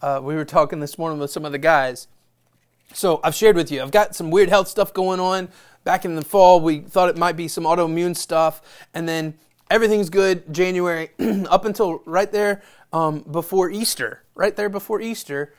Uh, 0.00 0.20
we 0.22 0.34
were 0.34 0.44
talking 0.44 0.80
this 0.80 0.98
morning 0.98 1.18
with 1.18 1.30
some 1.30 1.44
of 1.44 1.52
the 1.52 1.58
guys. 1.58 2.08
So 2.92 3.20
I've 3.24 3.34
shared 3.34 3.56
with 3.56 3.70
you, 3.70 3.82
I've 3.82 3.90
got 3.90 4.14
some 4.14 4.30
weird 4.30 4.48
health 4.48 4.68
stuff 4.68 4.92
going 4.92 5.20
on. 5.20 5.48
Back 5.84 6.04
in 6.04 6.14
the 6.14 6.22
fall, 6.22 6.60
we 6.60 6.80
thought 6.80 7.08
it 7.08 7.16
might 7.16 7.36
be 7.36 7.48
some 7.48 7.64
autoimmune 7.64 8.16
stuff. 8.16 8.62
And 8.94 9.08
then 9.08 9.34
everything's 9.70 10.10
good 10.10 10.52
January 10.52 11.10
up 11.48 11.64
until 11.64 12.02
right 12.06 12.30
there 12.30 12.62
um, 12.94 13.24
before 13.28 13.70
Easter, 13.70 14.22
right 14.36 14.54
there 14.54 14.68
before 14.68 15.00
Easter, 15.00 15.52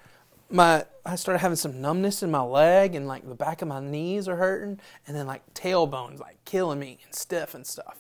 my 0.49 0.85
I 1.05 1.15
started 1.17 1.39
having 1.39 1.57
some 1.57 1.81
numbness 1.81 2.23
in 2.23 2.31
my 2.31 2.41
leg 2.41 2.95
and 2.95 3.07
like 3.07 3.27
the 3.27 3.35
back 3.35 3.61
of 3.61 3.67
my 3.67 3.81
knees 3.81 4.27
are 4.29 4.37
hurting, 4.37 4.79
and 5.05 5.15
then 5.15 5.27
like 5.27 5.53
tailbones 5.53 6.19
like 6.19 6.37
killing 6.45 6.79
me 6.79 6.97
and 7.03 7.13
stiff 7.13 7.53
and 7.53 7.67
stuff. 7.67 7.97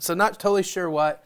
So 0.00 0.14
not 0.14 0.40
totally 0.40 0.64
sure 0.64 0.90
what. 0.90 1.24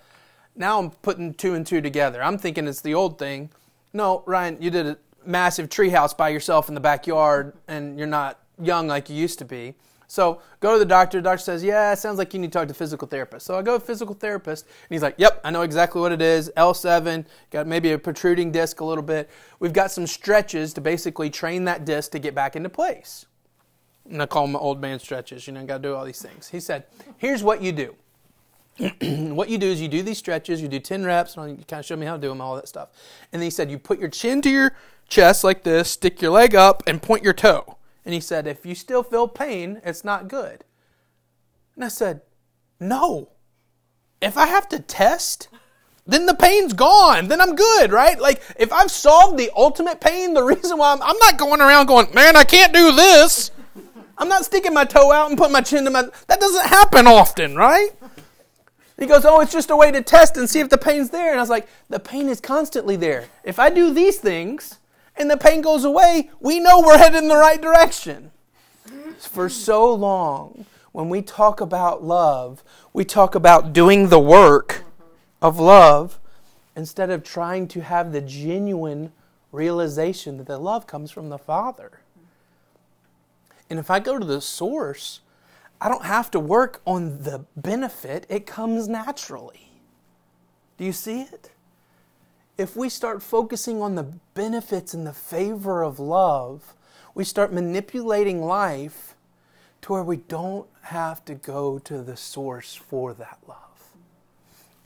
Now 0.54 0.78
I'm 0.78 0.90
putting 0.90 1.32
two 1.32 1.54
and 1.54 1.66
two 1.66 1.80
together. 1.80 2.22
I'm 2.22 2.36
thinking 2.36 2.68
it's 2.68 2.82
the 2.82 2.92
old 2.92 3.18
thing. 3.18 3.50
No, 3.94 4.22
Ryan, 4.26 4.58
you 4.60 4.70
did 4.70 4.86
a 4.86 4.98
massive 5.24 5.70
treehouse 5.70 6.14
by 6.14 6.28
yourself 6.28 6.68
in 6.68 6.74
the 6.74 6.80
backyard, 6.80 7.54
and 7.66 7.98
you're 7.98 8.06
not 8.06 8.38
young 8.60 8.86
like 8.86 9.08
you 9.08 9.16
used 9.16 9.38
to 9.38 9.46
be. 9.46 9.74
So 10.08 10.40
go 10.60 10.72
to 10.72 10.78
the 10.78 10.84
doctor. 10.84 11.18
The 11.18 11.22
doctor 11.22 11.42
says, 11.42 11.64
"Yeah, 11.64 11.92
it 11.92 11.98
sounds 11.98 12.18
like 12.18 12.32
you 12.32 12.40
need 12.40 12.52
to 12.52 12.58
talk 12.58 12.68
to 12.68 12.74
physical 12.74 13.08
therapist." 13.08 13.46
So 13.46 13.58
I 13.58 13.62
go 13.62 13.78
to 13.78 13.84
physical 13.84 14.14
therapist, 14.14 14.64
and 14.66 14.94
he's 14.94 15.02
like, 15.02 15.14
"Yep, 15.18 15.40
I 15.44 15.50
know 15.50 15.62
exactly 15.62 16.00
what 16.00 16.12
it 16.12 16.22
is. 16.22 16.50
L7, 16.56 17.26
got 17.50 17.66
maybe 17.66 17.92
a 17.92 17.98
protruding 17.98 18.52
disc 18.52 18.80
a 18.80 18.84
little 18.84 19.02
bit. 19.02 19.28
We've 19.58 19.72
got 19.72 19.90
some 19.90 20.06
stretches 20.06 20.72
to 20.74 20.80
basically 20.80 21.30
train 21.30 21.64
that 21.64 21.84
disc 21.84 22.12
to 22.12 22.18
get 22.18 22.34
back 22.34 22.56
into 22.56 22.68
place." 22.68 23.26
And 24.08 24.22
I 24.22 24.26
call 24.26 24.46
them 24.46 24.54
old 24.56 24.80
man 24.80 25.00
stretches. 25.00 25.46
You 25.46 25.52
know, 25.52 25.64
got 25.64 25.78
to 25.78 25.82
do 25.82 25.94
all 25.94 26.04
these 26.04 26.22
things. 26.22 26.48
He 26.48 26.60
said, 26.60 26.84
"Here's 27.16 27.42
what 27.42 27.60
you 27.60 27.72
do. 27.72 27.96
what 29.34 29.48
you 29.48 29.58
do 29.58 29.66
is 29.66 29.80
you 29.80 29.88
do 29.88 30.02
these 30.02 30.18
stretches. 30.18 30.60
You 30.60 30.68
do 30.68 30.78
10 30.78 31.04
reps. 31.04 31.36
And 31.36 31.58
you 31.58 31.64
kind 31.64 31.80
of 31.80 31.86
show 31.86 31.96
me 31.96 32.06
how 32.06 32.16
to 32.16 32.20
do 32.20 32.28
them, 32.28 32.40
all 32.40 32.54
that 32.56 32.68
stuff. 32.68 32.90
And 33.32 33.40
then 33.40 33.46
he 33.46 33.50
said, 33.50 33.70
you 33.70 33.78
put 33.78 33.98
your 33.98 34.10
chin 34.10 34.42
to 34.42 34.50
your 34.50 34.74
chest 35.08 35.44
like 35.44 35.62
this, 35.62 35.90
stick 35.90 36.20
your 36.20 36.30
leg 36.30 36.54
up, 36.54 36.82
and 36.86 37.02
point 37.02 37.24
your 37.24 37.32
toe." 37.32 37.75
And 38.06 38.14
he 38.14 38.20
said, 38.20 38.46
If 38.46 38.64
you 38.64 38.76
still 38.76 39.02
feel 39.02 39.26
pain, 39.26 39.82
it's 39.84 40.04
not 40.04 40.28
good. 40.28 40.64
And 41.74 41.84
I 41.84 41.88
said, 41.88 42.22
No. 42.78 43.30
If 44.22 44.38
I 44.38 44.46
have 44.46 44.68
to 44.70 44.78
test, 44.78 45.48
then 46.06 46.24
the 46.24 46.34
pain's 46.34 46.72
gone. 46.72 47.26
Then 47.26 47.40
I'm 47.40 47.56
good, 47.56 47.90
right? 47.90 48.18
Like, 48.18 48.40
if 48.58 48.72
I've 48.72 48.92
solved 48.92 49.38
the 49.38 49.50
ultimate 49.54 50.00
pain, 50.00 50.34
the 50.34 50.42
reason 50.54 50.78
why 50.78 50.92
I'm, 50.92 51.02
I'm 51.02 51.18
not 51.18 51.36
going 51.36 51.60
around 51.60 51.86
going, 51.86 52.06
Man, 52.14 52.36
I 52.36 52.44
can't 52.44 52.72
do 52.72 52.92
this. 52.92 53.50
I'm 54.16 54.28
not 54.28 54.44
sticking 54.46 54.72
my 54.72 54.84
toe 54.84 55.12
out 55.12 55.28
and 55.28 55.36
putting 55.36 55.52
my 55.52 55.60
chin 55.60 55.84
to 55.84 55.90
my. 55.90 56.04
That 56.28 56.40
doesn't 56.40 56.66
happen 56.66 57.08
often, 57.08 57.56
right? 57.56 57.90
He 59.00 59.06
goes, 59.06 59.24
Oh, 59.24 59.40
it's 59.40 59.52
just 59.52 59.70
a 59.70 59.76
way 59.76 59.90
to 59.90 60.00
test 60.00 60.36
and 60.36 60.48
see 60.48 60.60
if 60.60 60.70
the 60.70 60.78
pain's 60.78 61.10
there. 61.10 61.32
And 61.32 61.40
I 61.40 61.42
was 61.42 61.50
like, 61.50 61.66
The 61.88 61.98
pain 61.98 62.28
is 62.28 62.40
constantly 62.40 62.94
there. 62.94 63.28
If 63.42 63.58
I 63.58 63.68
do 63.68 63.92
these 63.92 64.18
things, 64.18 64.78
and 65.16 65.30
the 65.30 65.36
pain 65.36 65.60
goes 65.60 65.84
away, 65.84 66.30
we 66.40 66.60
know 66.60 66.80
we're 66.80 66.98
headed 66.98 67.22
in 67.22 67.28
the 67.28 67.36
right 67.36 67.60
direction. 67.60 68.30
For 69.18 69.48
so 69.48 69.92
long, 69.94 70.66
when 70.92 71.08
we 71.08 71.22
talk 71.22 71.60
about 71.60 72.04
love, 72.04 72.62
we 72.92 73.04
talk 73.04 73.34
about 73.34 73.72
doing 73.72 74.08
the 74.08 74.20
work 74.20 74.84
of 75.40 75.58
love 75.58 76.18
instead 76.74 77.10
of 77.10 77.22
trying 77.22 77.68
to 77.68 77.80
have 77.80 78.12
the 78.12 78.20
genuine 78.20 79.12
realization 79.52 80.36
that 80.38 80.46
the 80.46 80.58
love 80.58 80.86
comes 80.86 81.10
from 81.10 81.28
the 81.28 81.38
Father. 81.38 82.00
And 83.70 83.78
if 83.78 83.90
I 83.90 84.00
go 84.00 84.18
to 84.18 84.24
the 84.24 84.40
source, 84.40 85.20
I 85.80 85.88
don't 85.88 86.04
have 86.04 86.30
to 86.32 86.40
work 86.40 86.80
on 86.86 87.22
the 87.22 87.44
benefit, 87.56 88.26
it 88.28 88.46
comes 88.46 88.88
naturally. 88.88 89.70
Do 90.78 90.84
you 90.84 90.92
see 90.92 91.22
it? 91.22 91.50
If 92.58 92.74
we 92.74 92.88
start 92.88 93.22
focusing 93.22 93.82
on 93.82 93.94
the 93.94 94.14
benefits 94.34 94.94
and 94.94 95.06
the 95.06 95.12
favor 95.12 95.82
of 95.82 95.98
love, 95.98 96.74
we 97.14 97.24
start 97.24 97.52
manipulating 97.52 98.42
life 98.42 99.14
to 99.82 99.92
where 99.92 100.02
we 100.02 100.16
don't 100.16 100.66
have 100.82 101.24
to 101.26 101.34
go 101.34 101.78
to 101.78 102.02
the 102.02 102.16
source 102.16 102.74
for 102.74 103.12
that 103.14 103.38
love. 103.46 103.90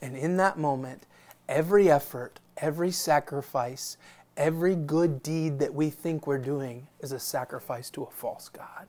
And 0.01 0.17
in 0.17 0.37
that 0.37 0.57
moment, 0.57 1.03
every 1.47 1.89
effort, 1.89 2.39
every 2.57 2.91
sacrifice, 2.91 3.97
every 4.35 4.75
good 4.75 5.23
deed 5.23 5.59
that 5.59 5.73
we 5.73 5.89
think 5.89 6.27
we're 6.27 6.37
doing 6.37 6.87
is 6.99 7.11
a 7.11 7.19
sacrifice 7.19 7.89
to 7.91 8.03
a 8.03 8.11
false 8.11 8.49
God. 8.49 8.87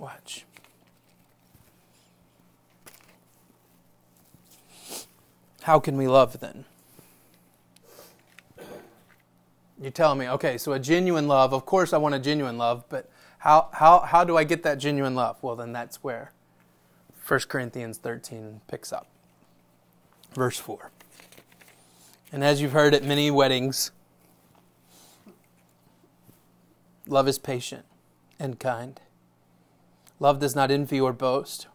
Watch. 0.00 0.44
How 5.62 5.78
can 5.78 5.96
we 5.96 6.08
love 6.08 6.40
then? 6.40 6.64
You're 9.80 9.92
telling 9.92 10.18
me, 10.18 10.28
okay, 10.28 10.58
so 10.58 10.72
a 10.72 10.78
genuine 10.78 11.28
love, 11.28 11.52
of 11.52 11.64
course 11.64 11.92
I 11.92 11.98
want 11.98 12.14
a 12.14 12.18
genuine 12.18 12.58
love, 12.58 12.84
but 12.88 13.08
how, 13.38 13.68
how, 13.72 14.00
how 14.00 14.24
do 14.24 14.36
I 14.36 14.44
get 14.44 14.64
that 14.64 14.78
genuine 14.78 15.14
love? 15.14 15.36
Well, 15.42 15.54
then 15.54 15.72
that's 15.72 16.02
where 16.02 16.32
1 17.26 17.40
Corinthians 17.48 17.98
13 17.98 18.60
picks 18.66 18.92
up. 18.92 19.06
Verse 20.34 20.58
4. 20.58 20.90
And 22.32 22.42
as 22.42 22.60
you've 22.60 22.72
heard 22.72 22.94
at 22.94 23.04
many 23.04 23.30
weddings, 23.30 23.92
love 27.06 27.28
is 27.28 27.38
patient 27.38 27.84
and 28.38 28.58
kind. 28.58 29.00
Love 30.20 30.40
does 30.40 30.56
not 30.56 30.70
envy 30.70 31.00
or 31.00 31.12
boast. 31.12 31.68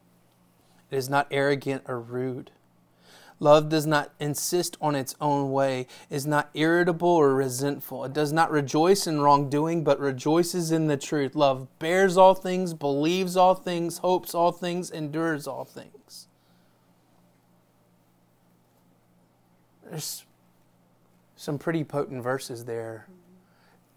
It 0.92 0.98
is 0.98 1.10
not 1.10 1.28
arrogant 1.32 1.84
or 1.88 2.00
rude. 2.00 2.52
Love 3.44 3.68
does 3.68 3.86
not 3.86 4.14
insist 4.22 4.78
on 4.80 4.96
its 4.96 5.16
own 5.20 5.52
way, 5.52 5.86
is 6.10 6.26
not 6.26 6.50
irritable 6.54 7.10
or 7.10 7.36
resentful. 7.36 8.06
It 8.06 8.14
does 8.14 8.32
not 8.32 8.50
rejoice 8.50 9.06
in 9.06 9.20
wrongdoing, 9.20 9.84
but 9.84 10.00
rejoices 10.00 10.72
in 10.72 10.88
the 10.88 10.96
truth. 10.96 11.36
Love 11.36 11.68
bears 11.78 12.16
all 12.16 12.36
things, 12.36 12.74
believes 12.74 13.36
all 13.36 13.54
things, 13.54 13.98
hopes 13.98 14.34
all 14.34 14.54
things, 14.54 14.90
endures 14.90 15.46
all 15.46 15.66
things. 15.66 16.30
There's 19.90 20.24
some 21.36 21.60
pretty 21.60 21.84
potent 21.84 22.24
verses 22.24 22.64
there 22.64 23.08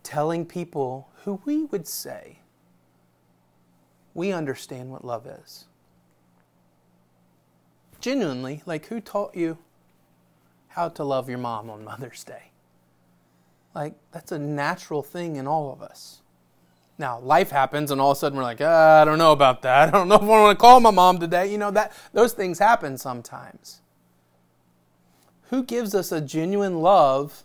telling 0.03 0.45
people 0.45 1.09
who 1.23 1.41
we 1.45 1.67
would 1.67 1.87
say 1.87 2.41
we 4.13 4.33
understand 4.33 4.91
what 4.91 5.05
love 5.05 5.25
is 5.25 5.67
genuinely, 8.07 8.63
like 8.67 8.87
who 8.87 9.01
taught 9.01 9.35
you 9.35 9.59
how 10.69 10.89
to 10.89 11.03
love 11.03 11.29
your 11.29 11.39
mom 11.39 11.69
on 11.69 11.85
Mother's 11.93 12.23
Day? 12.23 12.53
Like, 13.75 13.95
that's 14.13 14.31
a 14.31 14.39
natural 14.39 15.03
thing 15.03 15.35
in 15.35 15.49
all 15.49 15.73
of 15.73 15.83
us. 15.83 16.23
Now, 16.99 17.19
life 17.19 17.51
happens, 17.51 17.91
and 17.91 18.01
all 18.01 18.13
of 18.13 18.17
a 18.17 18.21
sudden 18.21 18.39
we're 18.39 18.45
like, 18.45 18.61
ah, 18.61 19.03
I 19.03 19.05
don't 19.05 19.19
know 19.19 19.33
about 19.33 19.63
that. 19.63 19.89
I 19.95 19.99
don't 19.99 20.09
know 20.09 20.15
if 20.15 20.23
I 20.23 20.27
want 20.27 20.57
to 20.57 20.61
call 20.61 20.79
my 20.79 20.93
mom 20.93 21.19
today. 21.19 21.51
You 21.51 21.59
know, 21.59 21.73
that 21.73 21.93
those 22.13 22.33
things 22.33 22.61
happen 22.61 22.97
sometimes. 22.97 23.81
Who 25.51 25.65
gives 25.65 25.93
us 25.93 26.13
a 26.13 26.21
genuine 26.21 26.81
love? 26.81 27.43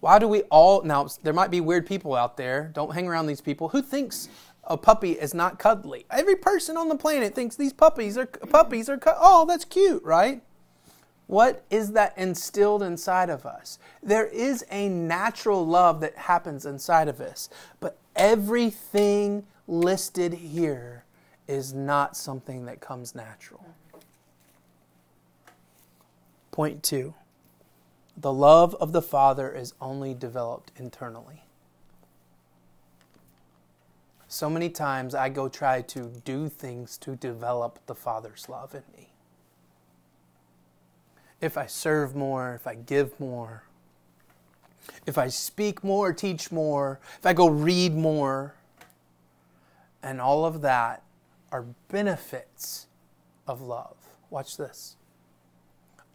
Why 0.00 0.18
do 0.18 0.26
we 0.26 0.42
all 0.42 0.82
now 0.82 1.08
there 1.22 1.32
might 1.32 1.52
be 1.52 1.60
weird 1.60 1.86
people 1.86 2.16
out 2.16 2.36
there, 2.36 2.72
don't 2.74 2.94
hang 2.94 3.06
around 3.06 3.26
these 3.26 3.40
people. 3.40 3.68
Who 3.68 3.80
thinks 3.80 4.28
a 4.68 4.76
puppy 4.76 5.12
is 5.12 5.34
not 5.34 5.58
cuddly. 5.58 6.06
Every 6.10 6.36
person 6.36 6.76
on 6.76 6.88
the 6.88 6.96
planet 6.96 7.34
thinks 7.34 7.56
these 7.56 7.72
puppies 7.72 8.16
are 8.16 8.26
puppies 8.26 8.88
are 8.88 9.00
oh, 9.06 9.46
that's 9.46 9.64
cute, 9.64 10.02
right? 10.04 10.42
What 11.26 11.64
is 11.70 11.92
that 11.92 12.16
instilled 12.16 12.82
inside 12.82 13.28
of 13.28 13.44
us? 13.44 13.78
There 14.02 14.26
is 14.26 14.64
a 14.70 14.88
natural 14.88 15.66
love 15.66 16.00
that 16.00 16.16
happens 16.16 16.64
inside 16.64 17.08
of 17.08 17.20
us, 17.20 17.50
but 17.80 17.98
everything 18.16 19.44
listed 19.66 20.32
here 20.32 21.04
is 21.46 21.74
not 21.74 22.16
something 22.16 22.64
that 22.66 22.80
comes 22.80 23.14
natural. 23.14 23.64
Point 26.50 26.82
2. 26.82 27.14
The 28.16 28.32
love 28.32 28.74
of 28.76 28.92
the 28.92 29.02
Father 29.02 29.50
is 29.50 29.74
only 29.80 30.14
developed 30.14 30.72
internally. 30.76 31.44
So 34.30 34.50
many 34.50 34.68
times 34.68 35.14
I 35.14 35.30
go 35.30 35.48
try 35.48 35.80
to 35.82 36.12
do 36.24 36.50
things 36.50 36.98
to 36.98 37.16
develop 37.16 37.78
the 37.86 37.94
Father's 37.94 38.46
love 38.46 38.74
in 38.74 38.82
me. 38.94 39.08
If 41.40 41.56
I 41.56 41.64
serve 41.64 42.14
more, 42.14 42.54
if 42.54 42.66
I 42.66 42.74
give 42.74 43.18
more, 43.18 43.64
if 45.06 45.16
I 45.16 45.28
speak 45.28 45.82
more, 45.82 46.12
teach 46.12 46.52
more, 46.52 47.00
if 47.18 47.24
I 47.24 47.32
go 47.32 47.48
read 47.48 47.94
more, 47.94 48.54
and 50.02 50.20
all 50.20 50.44
of 50.44 50.60
that 50.60 51.02
are 51.50 51.64
benefits 51.88 52.86
of 53.46 53.62
love. 53.62 53.96
Watch 54.28 54.58
this. 54.58 54.96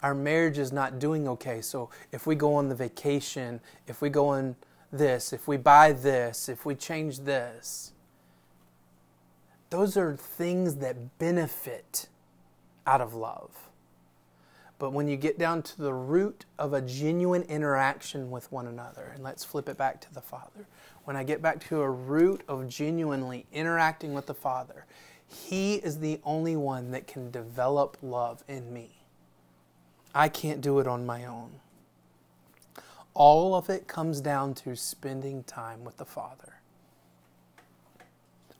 Our 0.04 0.14
marriage 0.14 0.58
is 0.58 0.72
not 0.72 1.00
doing 1.00 1.26
okay, 1.26 1.60
so 1.60 1.90
if 2.12 2.28
we 2.28 2.36
go 2.36 2.54
on 2.54 2.68
the 2.68 2.74
vacation, 2.76 3.60
if 3.88 4.00
we 4.00 4.08
go 4.08 4.28
on 4.28 4.54
this, 4.92 5.32
if 5.32 5.48
we 5.48 5.56
buy 5.56 5.90
this, 5.92 6.48
if 6.48 6.64
we 6.64 6.76
change 6.76 7.20
this, 7.20 7.90
those 9.70 9.96
are 9.96 10.16
things 10.16 10.76
that 10.76 11.18
benefit 11.18 12.08
out 12.86 13.00
of 13.00 13.14
love. 13.14 13.50
But 14.78 14.92
when 14.92 15.08
you 15.08 15.16
get 15.16 15.38
down 15.38 15.62
to 15.62 15.78
the 15.78 15.94
root 15.94 16.44
of 16.58 16.72
a 16.72 16.82
genuine 16.82 17.42
interaction 17.42 18.30
with 18.30 18.50
one 18.50 18.66
another, 18.66 19.12
and 19.14 19.22
let's 19.22 19.44
flip 19.44 19.68
it 19.68 19.78
back 19.78 20.00
to 20.02 20.12
the 20.12 20.20
Father. 20.20 20.66
When 21.04 21.16
I 21.16 21.22
get 21.22 21.40
back 21.40 21.66
to 21.68 21.80
a 21.80 21.90
root 21.90 22.42
of 22.48 22.68
genuinely 22.68 23.46
interacting 23.52 24.14
with 24.14 24.26
the 24.26 24.34
Father, 24.34 24.84
He 25.26 25.76
is 25.76 26.00
the 26.00 26.20
only 26.24 26.56
one 26.56 26.90
that 26.90 27.06
can 27.06 27.30
develop 27.30 27.96
love 28.02 28.42
in 28.48 28.72
me. 28.72 28.98
I 30.14 30.28
can't 30.28 30.60
do 30.60 30.78
it 30.80 30.86
on 30.86 31.06
my 31.06 31.24
own. 31.24 31.60
All 33.14 33.54
of 33.54 33.70
it 33.70 33.86
comes 33.86 34.20
down 34.20 34.54
to 34.54 34.74
spending 34.74 35.44
time 35.44 35.84
with 35.84 35.96
the 35.98 36.04
Father. 36.04 36.60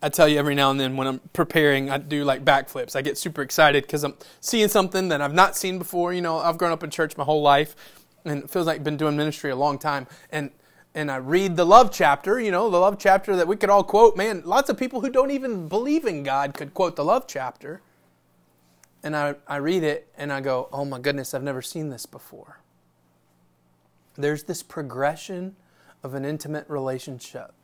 I 0.05 0.11
tell 0.11 0.29
you 0.29 0.39
every 0.39 0.55
now 0.55 0.71
and 0.71 0.79
then 0.79 0.99
when 0.99 1.07
I'm 1.07 1.19
preparing, 1.33 1.89
I 1.89 1.97
do 1.97 2.25
like 2.25 2.45
backflips. 2.45 2.95
I 2.95 3.01
get 3.01 3.17
super 3.17 3.41
excited 3.41 3.85
because 3.85 4.05
I'm 4.05 4.15
seeing 4.39 4.69
something 4.69 5.09
that 5.09 5.23
I've 5.23 5.33
not 5.33 5.57
seen 5.57 5.79
before. 5.79 6.13
You 6.13 6.21
know, 6.21 6.37
I've 6.37 6.59
grown 6.59 6.73
up 6.73 6.85
in 6.85 6.91
church 6.91 7.17
my 7.17 7.25
whole 7.25 7.41
life, 7.41 7.75
and 8.27 8.45
it 8.45 8.51
feels 8.51 8.67
like 8.67 8.77
I've 8.77 8.85
been 8.85 8.99
doing 8.99 9.17
ministry 9.17 9.51
a 9.51 9.57
long 9.57 9.79
time. 9.79 10.07
And 10.29 10.51
and 10.95 11.11
I 11.11 11.17
read 11.17 11.57
the 11.57 11.65
love 11.65 11.91
chapter, 11.91 12.39
you 12.39 12.51
know, 12.51 12.69
the 12.69 12.77
love 12.77 12.99
chapter 12.99 13.35
that 13.37 13.49
we 13.49 13.57
could 13.57 13.71
all 13.71 13.83
quote. 13.83 14.15
Man, 14.15 14.43
lots 14.45 14.69
of 14.69 14.77
people 14.77 15.01
who 15.01 15.09
don't 15.09 15.31
even 15.31 15.69
believe 15.69 16.05
in 16.05 16.23
God 16.23 16.53
could 16.53 16.75
quote 16.75 16.97
the 16.97 17.05
love 17.05 17.27
chapter. 17.27 17.81
And 19.03 19.17
I, 19.17 19.37
I 19.49 19.57
read 19.57 19.85
it 19.85 20.07
and 20.19 20.31
I 20.31 20.43
go, 20.43 20.69
oh 20.71 20.85
my 20.85 20.99
goodness, 20.99 21.33
I've 21.33 21.43
never 21.43 21.63
seen 21.63 21.89
this 21.89 22.05
before. 22.05 22.61
There's 24.17 24.45
this 24.45 24.63
progression 24.63 25.57
of 26.03 26.13
an 26.13 26.27
intimate 26.27 26.69
relationship 26.69 27.55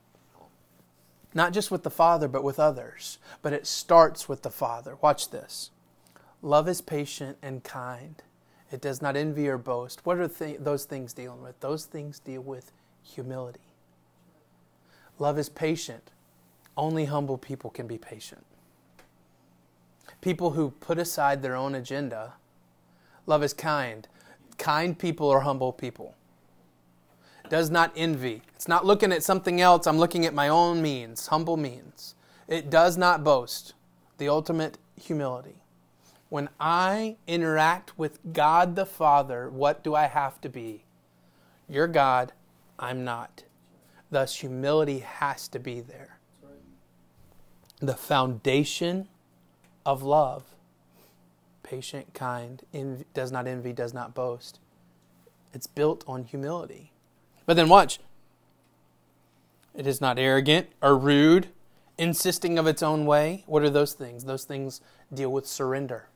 not 1.35 1.53
just 1.53 1.71
with 1.71 1.83
the 1.83 1.91
Father, 1.91 2.29
but 2.29 2.45
with 2.45 2.59
others. 2.59 3.19
But 3.43 3.53
it 3.53 3.67
starts 3.67 4.29
with 4.29 4.43
the 4.43 4.51
Father. 4.51 4.97
Watch 5.01 5.31
this. 5.31 5.71
Love 6.43 6.69
is 6.69 6.81
patient 6.81 7.39
and 7.43 7.63
kind. 7.63 8.23
It 8.73 8.81
does 8.81 9.03
not 9.03 9.17
envy 9.17 9.49
or 9.49 9.59
boast. 9.59 10.05
What 10.05 10.19
are 10.19 10.29
th- 10.29 10.59
those 10.61 10.85
things 10.85 11.13
dealing 11.13 11.43
with? 11.43 11.59
Those 11.61 11.85
things 11.85 12.19
deal 12.19 12.41
with 12.41 12.73
humility. 13.03 13.61
Love 15.19 15.39
is 15.39 15.49
patient. 15.49 16.11
Only 16.77 17.05
humble 17.07 17.37
people 17.37 17.71
can 17.71 17.87
be 17.87 17.99
patient. 17.99 18.45
People 20.21 20.53
who 20.53 20.71
put 20.71 20.99
aside 20.99 21.43
their 21.43 21.57
own 21.57 21.75
agenda. 21.75 22.35
Love 23.27 23.43
is 23.43 23.53
kind. 23.53 24.07
Kind 24.57 24.99
people 24.99 25.29
are 25.31 25.41
humble 25.41 25.73
people 25.73 26.15
does 27.51 27.71
not 27.71 27.93
envy. 27.95 28.43
It's 28.55 28.69
not 28.69 28.87
looking 28.87 29.13
at 29.13 29.23
something 29.23 29.61
else. 29.61 29.87
I'm 29.87 29.99
looking 29.99 30.25
at 30.25 30.33
my 30.33 30.49
own 30.49 30.81
means, 30.81 31.27
humble 31.27 31.59
means. 31.59 32.15
It 32.49 32.71
does 32.71 32.97
not 32.97 33.23
boast. 33.23 33.75
The 34.17 34.29
ultimate 34.29 34.79
humility. 34.99 35.57
When 36.31 36.49
I 36.59 37.17
interact 37.27 37.99
with 37.99 38.19
God 38.33 38.77
the 38.77 38.87
Father, 38.87 39.51
what 39.51 39.85
do 39.85 39.95
I 39.95 40.07
have 40.07 40.41
to 40.41 40.49
be? 40.49 40.85
You're 41.69 41.89
God, 41.89 42.33
I'm 42.79 43.05
not. 43.05 43.45
Thus, 44.11 44.37
humility 44.37 45.01
has 45.01 45.47
to 45.49 45.59
be 45.59 45.81
there. 45.81 46.19
The 47.81 47.95
foundation 47.95 49.09
of 49.85 50.03
love 50.03 50.45
patient, 51.71 52.13
kind, 52.15 52.63
does 53.15 53.31
not 53.31 53.47
envy, 53.47 53.73
does 53.73 53.95
not 53.95 54.13
boast. 54.13 54.59
It's 55.55 55.69
built 55.69 56.03
on 56.09 56.25
humility. 56.25 56.90
But 57.51 57.57
then 57.57 57.69
watch. 57.69 57.99
It 59.75 59.85
is 59.85 60.01
not 60.01 60.21
arrogant 60.21 60.69
or 60.81 60.97
rude, 60.97 61.49
insisting 61.99 62.61
of 62.61 62.69
its 62.69 62.81
own 62.81 63.07
way. 63.07 63.43
What 63.49 63.65
are 63.65 63.71
those 63.71 63.93
things? 63.93 64.23
Those 64.23 64.45
things 64.45 64.81
deal 65.13 65.33
with 65.33 65.49
surrender. 65.49 66.07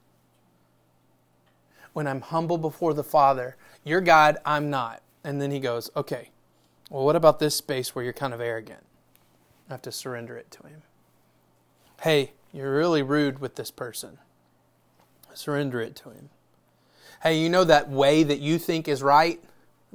when 1.94 2.06
I'm 2.06 2.20
humble 2.20 2.58
before 2.58 2.92
the 2.92 3.02
Father. 3.02 3.56
You're 3.82 4.02
God, 4.02 4.36
I'm 4.44 4.68
not. 4.68 5.00
And 5.22 5.40
then 5.40 5.50
he 5.50 5.60
goes, 5.60 5.90
okay, 5.96 6.30
well, 6.90 7.04
what 7.04 7.16
about 7.16 7.38
this 7.38 7.54
space 7.54 7.94
where 7.94 8.04
you're 8.04 8.12
kind 8.12 8.34
of 8.34 8.40
arrogant? 8.40 8.84
I 9.70 9.72
have 9.72 9.82
to 9.82 9.92
surrender 9.92 10.36
it 10.36 10.50
to 10.50 10.66
him. 10.66 10.82
Hey, 12.02 12.32
you're 12.52 12.76
really 12.76 13.02
rude 13.02 13.38
with 13.38 13.54
this 13.54 13.70
person. 13.70 14.18
Surrender 15.32 15.80
it 15.80 15.96
to 15.96 16.10
him. 16.10 16.28
Hey, 17.22 17.40
you 17.40 17.48
know 17.48 17.64
that 17.64 17.88
way 17.88 18.22
that 18.22 18.40
you 18.40 18.58
think 18.58 18.86
is 18.86 19.02
right? 19.02 19.42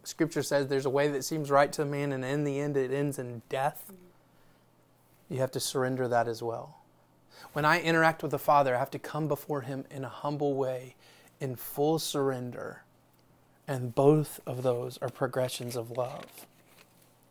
Scripture 0.04 0.44
says 0.44 0.68
there's 0.68 0.86
a 0.86 0.90
way 0.90 1.08
that 1.10 1.24
seems 1.24 1.52
right 1.52 1.72
to 1.74 1.84
a 1.84 1.86
man, 1.86 2.12
and 2.12 2.24
in 2.24 2.44
the 2.44 2.60
end 2.60 2.78
it 2.78 2.92
ends 2.92 3.20
in 3.20 3.42
death. 3.50 3.92
You 5.30 5.40
have 5.40 5.52
to 5.52 5.60
surrender 5.60 6.08
that 6.08 6.28
as 6.28 6.42
well. 6.42 6.78
When 7.54 7.66
I 7.66 7.82
interact 7.82 8.22
with 8.22 8.32
the 8.32 8.40
Father, 8.40 8.76
I 8.76 8.80
have 8.80 8.92
to 8.92 9.00
come 9.00 9.28
before 9.28 9.62
Him 9.62 9.86
in 9.92 10.04
a 10.04 10.10
humble 10.10 10.56
way, 10.56 10.96
in 11.40 11.56
full 11.56 12.00
surrender. 12.00 12.84
And 13.68 13.94
both 13.94 14.40
of 14.48 14.64
those 14.64 14.98
are 15.02 15.10
progressions 15.10 15.76
of 15.76 15.92
love. 15.92 16.26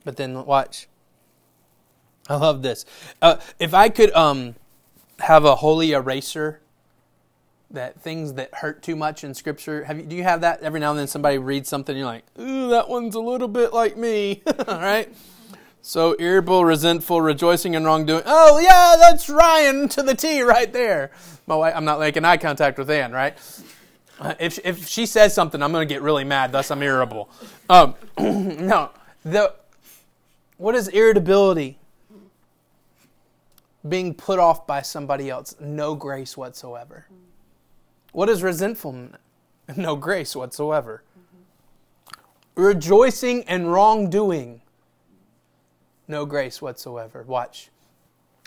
But 0.05 0.17
then 0.17 0.45
watch. 0.45 0.89
I 2.29 2.37
love 2.37 2.63
this. 2.63 2.85
Uh, 3.21 3.39
if 3.59 3.75
I 3.75 3.89
could 3.89 4.13
um, 4.13 4.55
have 5.19 5.45
a 5.45 5.57
holy 5.57 5.93
eraser 5.93 6.61
that 7.71 8.01
things 8.01 8.35
that 8.35 8.55
hurt 8.55 8.83
too 8.83 8.97
much 8.97 9.25
in 9.25 9.35
scripture. 9.35 9.85
Have 9.85 9.99
you 9.99 10.05
do 10.05 10.17
you 10.17 10.23
have 10.23 10.41
that 10.41 10.63
every 10.63 10.81
now 10.81 10.91
and 10.91 10.99
then 10.99 11.07
somebody 11.07 11.39
reads 11.39 11.69
something 11.69 11.93
and 11.93 11.99
you're 11.99 12.07
like 12.07 12.25
ooh 12.41 12.71
that 12.71 12.89
one's 12.89 13.15
a 13.15 13.21
little 13.21 13.49
bit 13.49 13.73
like 13.73 13.97
me 13.97 14.43
all 14.47 14.65
right? 14.81 15.13
So 15.83 16.17
irritable 16.19 16.65
resentful 16.65 17.21
rejoicing 17.21 17.75
in 17.75 17.85
wrongdoing. 17.85 18.23
Oh 18.27 18.59
yeah 18.59 18.97
that's 18.99 19.29
ryan 19.29 19.89
to 19.91 20.03
the 20.03 20.15
t 20.15 20.43
right 20.43 20.73
there. 20.73 21.11
My 21.47 21.57
wife 21.57 21.75
i'm 21.77 21.85
not 21.85 22.01
making 22.01 22.25
eye 22.25 22.39
contact 22.39 22.79
with 22.79 22.91
ann 22.91 23.13
right? 23.13 23.37
Uh, 24.21 24.35
if, 24.41 24.59
if 24.65 24.89
she 24.89 25.07
says 25.07 25.35
something 25.35 25.63
i'm 25.63 25.71
going 25.73 25.87
to 25.87 25.95
get 25.95 26.03
really 26.03 26.25
mad. 26.25 26.53
Thus 26.53 26.71
i'm 26.71 26.83
irritable. 26.83 27.29
Um, 27.69 27.95
no. 28.19 28.91
The 29.25 29.55
what 30.57 30.75
is 30.75 30.89
irritability? 30.89 31.79
Being 33.87 34.15
put 34.15 34.39
off 34.39 34.67
by 34.67 34.83
somebody 34.83 35.29
else. 35.31 35.55
No 35.61 35.95
grace 35.95 36.37
whatsoever 36.37 37.07
what 38.13 38.29
is 38.29 38.43
resentfulness? 38.43 39.17
No 39.77 39.97
grace 39.97 40.35
whatsoever. 40.35 41.03
Mm-hmm. 41.13 42.63
Rejoicing 42.63 43.45
and 43.45 43.71
wrongdoing. 43.71 44.63
No 46.07 46.25
grace 46.25 46.63
whatsoever. 46.63 47.23
Watch. 47.23 47.69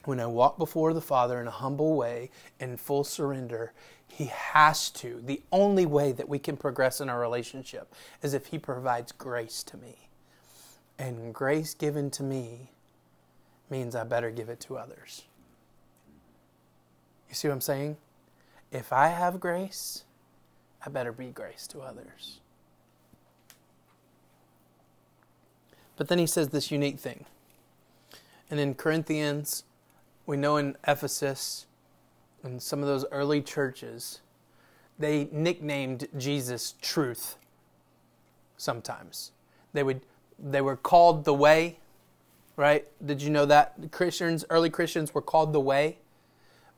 When 0.06 0.20
I 0.20 0.26
walk 0.26 0.58
before 0.58 0.94
the 0.94 1.02
Father 1.02 1.40
in 1.40 1.48
a 1.48 1.52
humble 1.52 1.96
way, 1.96 2.32
in 2.60 2.76
full 2.76 3.04
surrender, 3.04 3.72
He 4.08 4.26
has 4.26 4.90
to. 4.92 5.22
The 5.24 5.44
only 5.52 5.86
way 5.86 6.12
that 6.12 6.28
we 6.28 6.40
can 6.40 6.58
progress 6.58 7.00
in 7.00 7.08
our 7.08 7.20
relationship 7.20 7.94
is 8.24 8.34
if 8.34 8.48
He 8.48 8.58
provides 8.58 9.12
grace 9.12 9.62
to 9.64 9.78
me. 9.78 10.10
And 10.98 11.34
grace 11.34 11.76
given 11.76 12.10
to 12.12 12.24
me 12.24 12.72
means 13.70 13.96
I 13.96 14.04
better 14.06 14.32
give 14.32 14.50
it 14.50 14.60
to 14.62 14.78
others. 14.78 15.24
You 17.30 17.36
see 17.36 17.48
what 17.48 17.54
I'm 17.54 17.62
saying? 17.62 17.98
If 18.72 18.94
I 18.94 19.08
have 19.08 19.40
grace, 19.40 20.06
I 20.86 20.90
better 20.90 21.12
be 21.12 21.28
grace 21.28 21.68
to 21.68 21.82
others. 21.82 22.40
But 25.98 26.08
then 26.08 26.18
he 26.18 26.26
says 26.26 26.50
this 26.50 26.72
unique 26.72 27.00
thing. 27.00 27.26
And 28.50 28.60
in 28.60 28.74
Corinthians, 28.74 29.66
we 30.26 30.38
know 30.38 30.58
in 30.58 30.76
Ephesus, 30.88 31.68
and 32.44 32.62
some 32.62 32.80
of 32.82 32.88
those 32.88 33.06
early 33.12 33.42
churches, 33.42 34.22
they 34.98 35.30
nicknamed 35.32 36.08
Jesus 36.18 36.76
truth 36.82 37.36
sometimes. 38.58 39.32
They 39.74 39.84
would 39.84 40.02
they 40.40 40.62
were 40.62 40.76
called 40.76 41.24
the 41.24 41.34
way, 41.34 41.78
right? 42.56 42.88
Did 43.06 43.22
you 43.22 43.30
know 43.30 43.46
that? 43.46 43.92
Christians, 43.92 44.44
early 44.50 44.72
Christians 44.72 45.14
were 45.14 45.22
called 45.22 45.54
the 45.54 45.60
way 45.60 46.00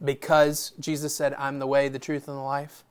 because 0.03 0.71
Jesus 0.79 1.15
said, 1.15 1.34
I'm 1.38 1.60
the 1.60 1.67
way, 1.67 1.89
the 1.89 1.99
truth, 1.99 2.27
and 2.27 2.38
the 2.38 2.41
life, 2.41 2.84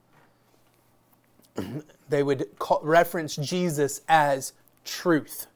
they 2.09 2.23
would 2.23 2.47
call, 2.59 2.81
reference 2.83 3.35
Jesus 3.35 4.01
as 4.07 4.53
truth. 4.85 5.47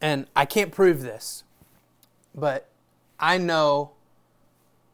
And 0.00 0.26
I 0.34 0.44
can't 0.44 0.72
prove 0.72 1.02
this, 1.02 1.44
but 2.34 2.68
I 3.20 3.38
know 3.38 3.92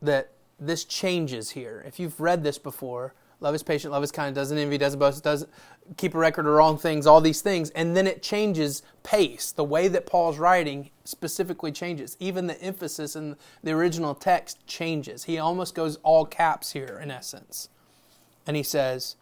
that 0.02 0.32
this 0.60 0.84
changes 0.84 1.50
here. 1.50 1.82
If 1.86 1.98
you've 1.98 2.20
read 2.20 2.42
this 2.42 2.58
before, 2.58 3.14
love 3.40 3.54
is 3.54 3.62
patient, 3.62 3.92
love 3.92 4.02
is 4.02 4.12
kind, 4.12 4.34
doesn't 4.34 4.58
envy, 4.58 4.78
doesn't 4.78 4.98
boast, 4.98 5.22
doesn't 5.22 5.50
keep 5.96 6.14
a 6.14 6.18
record 6.18 6.46
of 6.46 6.52
wrong 6.52 6.76
things, 6.76 7.06
all 7.06 7.20
these 7.20 7.40
things, 7.40 7.70
and 7.70 7.96
then 7.96 8.06
it 8.06 8.22
changes 8.22 8.82
pace. 9.02 9.52
The 9.52 9.64
way 9.64 9.88
that 9.88 10.06
Paul's 10.06 10.38
writing 10.38 10.90
specifically 11.04 11.72
changes. 11.72 12.16
Even 12.20 12.46
the 12.46 12.60
emphasis 12.60 13.16
in 13.16 13.36
the 13.62 13.72
original 13.72 14.14
text 14.14 14.66
changes. 14.66 15.24
He 15.24 15.38
almost 15.38 15.74
goes 15.74 15.96
all 16.02 16.26
caps 16.26 16.72
here, 16.72 17.00
in 17.02 17.10
essence. 17.10 17.68
And 18.46 18.56
he 18.56 18.62
says, 18.62 19.16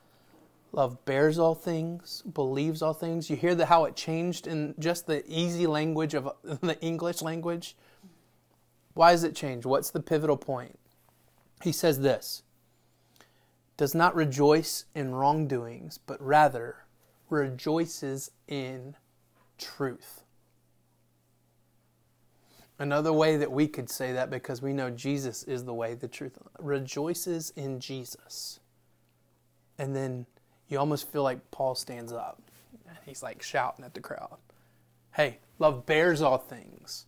Love 0.73 1.03
bears 1.07 1.39
all 1.39 1.55
things, 1.55 2.23
believes 2.35 2.83
all 2.83 2.93
things. 2.93 3.31
You 3.31 3.37
hear 3.37 3.55
the, 3.55 3.67
how 3.67 3.85
it 3.85 3.97
changed 3.97 4.47
in 4.47 4.75
just 4.79 5.07
the 5.07 5.25
easy 5.27 5.67
language 5.67 6.13
of 6.13 6.31
the 6.43 6.79
English 6.83 7.23
language? 7.23 7.77
Why 8.93 9.13
does 9.13 9.25
it 9.25 9.35
change? 9.35 9.65
What's 9.65 9.91
the 9.91 10.01
pivotal 10.01 10.37
point? 10.37 10.79
He 11.63 11.73
says 11.73 12.01
this 12.01 12.43
does 13.77 13.95
not 13.95 14.15
rejoice 14.15 14.87
in 14.95 15.15
wrongdoings, 15.15 15.99
but 15.99 16.21
rather 16.21 16.85
rejoices 17.29 18.31
in 18.49 18.97
truth. 19.59 20.23
Another 22.79 23.13
way 23.13 23.37
that 23.39 23.51
we 23.51 23.69
could 23.69 23.89
say 23.89 24.13
that 24.13 24.31
because 24.31 24.61
we 24.61 24.73
know 24.73 24.91
Jesus 24.91 25.43
is 25.45 25.65
the 25.65 25.73
way, 25.75 25.95
the 25.95 26.09
truth, 26.09 26.39
rejoices 26.59 27.53
in 27.57 27.81
Jesus. 27.81 28.61
And 29.79 29.97
then 29.97 30.27
you 30.69 30.79
almost 30.79 31.11
feel 31.11 31.23
like 31.23 31.51
Paul 31.51 31.75
stands 31.75 32.13
up. 32.13 32.43
And 32.87 32.97
He's 33.05 33.23
like 33.23 33.43
shouting 33.43 33.85
at 33.85 33.95
the 33.95 34.01
crowd. 34.01 34.37
Hey, 35.15 35.39
love 35.59 35.87
bears 35.87 36.21
all 36.21 36.37
things, 36.37 37.07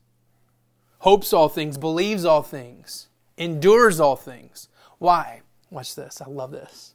hopes 1.01 1.35
all 1.35 1.51
things, 1.51 1.77
believes 1.77 2.25
all 2.25 2.43
things, 2.43 3.09
endures 3.37 4.01
all 4.01 4.17
things. 4.17 4.69
Why? 4.99 5.43
Watch 5.71 5.95
this. 5.95 6.21
I 6.21 6.29
love 6.29 6.51
this. 6.51 6.95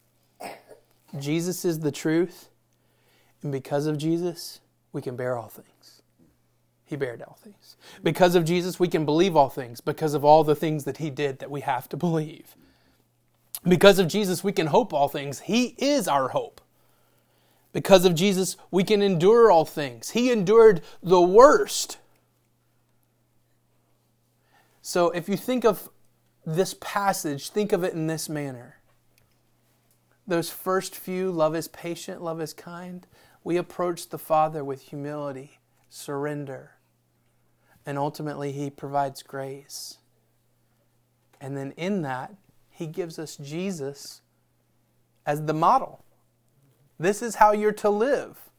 Jesus 1.20 1.64
is 1.64 1.80
the 1.80 1.92
truth, 1.92 2.50
and 3.44 3.52
because 3.52 3.86
of 3.86 3.98
Jesus, 3.98 4.62
we 4.92 5.02
can 5.02 5.16
bear 5.16 5.38
all 5.38 5.50
things. 5.50 6.02
He 6.86 6.96
bared 6.96 7.22
all 7.22 7.38
things. 7.44 7.78
Because 8.04 8.36
of 8.36 8.46
Jesus, 8.46 8.80
we 8.80 8.88
can 8.88 9.06
believe 9.06 9.36
all 9.36 9.50
things 9.50 9.82
because 9.82 10.14
of 10.14 10.26
all 10.26 10.44
the 10.44 10.56
things 10.56 10.84
that 10.84 10.98
He 10.98 11.10
did 11.10 11.40
that 11.40 11.52
we 11.52 11.62
have 11.62 11.88
to 11.90 11.98
believe. 11.98 12.56
Because 13.68 14.00
of 14.00 14.08
Jesus, 14.08 14.44
we 14.44 14.52
can 14.52 14.68
hope 14.68 14.94
all 14.94 15.08
things. 15.08 15.42
He 15.42 15.76
is 15.78 16.08
our 16.08 16.30
hope. 16.30 16.62
Because 17.72 18.06
of 18.06 18.14
Jesus, 18.14 18.58
we 18.70 18.84
can 18.84 19.02
endure 19.02 19.50
all 19.50 19.66
things. 19.66 20.12
He 20.12 20.32
endured 20.32 20.82
the 21.02 21.22
worst. 21.22 21.98
So 24.82 25.10
if 25.12 25.30
you 25.30 25.38
think 25.38 25.64
of 25.64 25.90
this 26.46 26.76
passage, 26.80 27.50
think 27.50 27.72
of 27.72 27.84
it 27.84 27.94
in 27.94 28.08
this 28.08 28.28
manner. 28.28 28.78
Those 30.26 30.50
first 30.50 30.96
few, 30.96 31.32
love 31.32 31.56
is 31.56 31.68
patient, 31.68 32.22
love 32.22 32.42
is 32.42 32.54
kind, 32.54 33.06
we 33.44 33.58
approach 33.58 34.10
the 34.10 34.18
Father 34.18 34.64
with 34.64 34.82
humility, 34.82 35.60
surrender, 35.90 36.72
and 37.86 37.98
ultimately 37.98 38.52
He 38.52 38.70
provides 38.70 39.22
grace. 39.22 39.98
And 41.42 41.58
then 41.58 41.74
in 41.76 42.02
that, 42.04 42.34
He 42.70 42.88
gives 42.88 43.20
us 43.20 43.36
Jesus 43.36 44.22
as 45.26 45.46
the 45.46 45.54
model. 45.54 46.04
This 46.98 47.22
is 47.22 47.36
how 47.36 47.52
you're 47.52 47.74
to 47.74 47.90
live. 47.90 48.50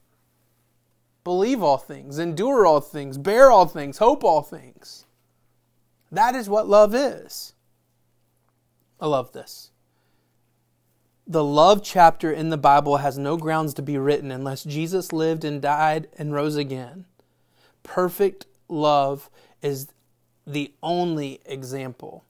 Believe 1.23 1.63
all 1.63 1.79
things, 1.79 2.19
endure 2.19 2.67
all 2.67 2.83
things, 2.83 3.17
bear 3.17 3.51
all 3.51 3.65
things, 3.65 3.97
hope 3.97 4.23
all 4.23 4.43
things. 4.43 5.07
That 6.13 6.35
is 6.35 6.51
what 6.51 6.69
love 6.69 6.95
is. 6.95 7.54
I 9.01 9.07
love 9.07 9.33
this. 9.33 9.71
The 11.27 11.45
love 11.45 11.83
chapter 11.83 12.31
in 12.31 12.51
the 12.51 12.59
Bible 12.59 12.99
has 12.99 13.17
no 13.17 13.37
grounds 13.37 13.73
to 13.75 13.83
be 13.83 13.97
written 13.97 14.31
unless 14.31 14.63
Jesus 14.63 15.13
lived 15.13 15.45
and 15.45 15.63
died 15.63 16.09
and 16.19 16.35
rose 16.35 16.57
again. 16.57 17.07
Perfect 17.83 18.47
love 18.69 19.31
is 19.63 19.89
the 20.47 20.73
only 20.83 21.41
example, 21.47 22.25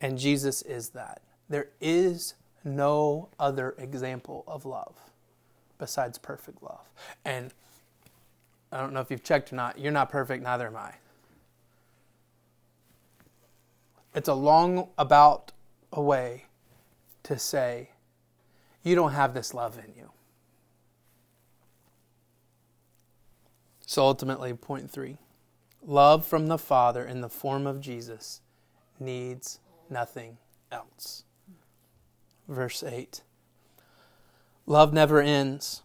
and 0.00 0.18
Jesus 0.18 0.62
is 0.62 0.90
that. 0.90 1.20
There 1.48 1.68
is 1.80 2.34
no 2.62 3.28
other 3.38 3.74
example 3.76 4.44
of 4.46 4.64
love 4.64 4.94
besides 5.78 6.16
perfect 6.18 6.62
love. 6.62 6.88
And 7.24 7.52
I 8.70 8.78
don't 8.78 8.92
know 8.92 9.00
if 9.00 9.10
you've 9.10 9.24
checked 9.24 9.52
or 9.52 9.56
not, 9.56 9.78
you're 9.78 9.92
not 9.92 10.10
perfect, 10.10 10.42
neither 10.42 10.68
am 10.68 10.76
I. 10.76 10.94
It's 14.14 14.28
a 14.28 14.34
long 14.34 14.88
about 14.96 15.52
a 15.92 16.00
way 16.00 16.44
to 17.24 17.38
say, 17.38 17.90
you 18.82 18.94
don't 18.94 19.12
have 19.12 19.34
this 19.34 19.54
love 19.54 19.78
in 19.78 19.94
you. 19.96 20.10
So 23.86 24.02
ultimately, 24.02 24.52
point 24.54 24.90
three 24.90 25.18
love 25.82 26.24
from 26.26 26.46
the 26.46 26.58
Father 26.58 27.04
in 27.04 27.20
the 27.20 27.28
form 27.28 27.66
of 27.66 27.80
Jesus 27.80 28.40
needs 28.98 29.60
nothing 29.90 30.38
else. 30.72 31.24
Verse 32.48 32.82
8 32.82 33.22
Love 34.66 34.92
never 34.92 35.20
ends. 35.20 35.82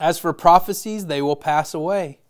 As 0.00 0.18
for 0.18 0.32
prophecies, 0.32 1.06
they 1.06 1.20
will 1.22 1.36
pass 1.36 1.74
away. 1.74 2.20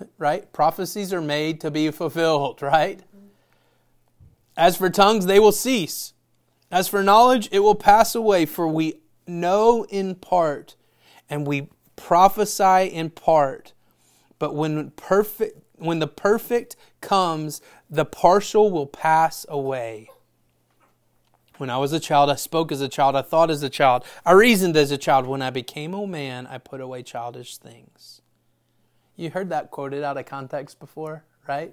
Right? 0.18 0.52
Prophecies 0.52 1.12
are 1.12 1.20
made 1.20 1.60
to 1.60 1.70
be 1.70 1.88
fulfilled, 1.92 2.60
right? 2.62 3.00
As 4.56 4.76
for 4.76 4.90
tongues, 4.90 5.26
they 5.26 5.40
will 5.40 5.52
cease. 5.52 6.12
As 6.70 6.88
for 6.88 7.02
knowledge, 7.02 7.48
it 7.52 7.60
will 7.60 7.74
pass 7.74 8.14
away, 8.14 8.46
for 8.46 8.68
we 8.68 9.00
know 9.26 9.84
in 9.88 10.14
part 10.14 10.76
and 11.28 11.46
we 11.46 11.68
prophesy 11.96 12.86
in 12.86 13.10
part. 13.10 13.72
But 14.38 14.54
when 14.54 14.90
perfect 14.92 15.60
when 15.76 15.98
the 15.98 16.06
perfect 16.06 16.76
comes, 17.00 17.60
the 17.90 18.04
partial 18.04 18.70
will 18.70 18.86
pass 18.86 19.44
away. 19.48 20.08
When 21.58 21.68
I 21.68 21.78
was 21.78 21.92
a 21.92 22.00
child, 22.00 22.30
I 22.30 22.36
spoke 22.36 22.70
as 22.70 22.80
a 22.80 22.88
child, 22.88 23.16
I 23.16 23.22
thought 23.22 23.50
as 23.50 23.62
a 23.62 23.68
child, 23.68 24.04
I 24.24 24.32
reasoned 24.32 24.76
as 24.76 24.90
a 24.90 24.98
child. 24.98 25.26
When 25.26 25.42
I 25.42 25.50
became 25.50 25.92
a 25.92 26.06
man, 26.06 26.46
I 26.46 26.58
put 26.58 26.80
away 26.80 27.02
childish 27.02 27.56
things. 27.56 28.22
You 29.16 29.30
heard 29.30 29.50
that 29.50 29.70
quoted 29.70 30.02
out 30.02 30.16
of 30.16 30.26
context 30.26 30.78
before, 30.78 31.24
right? 31.46 31.72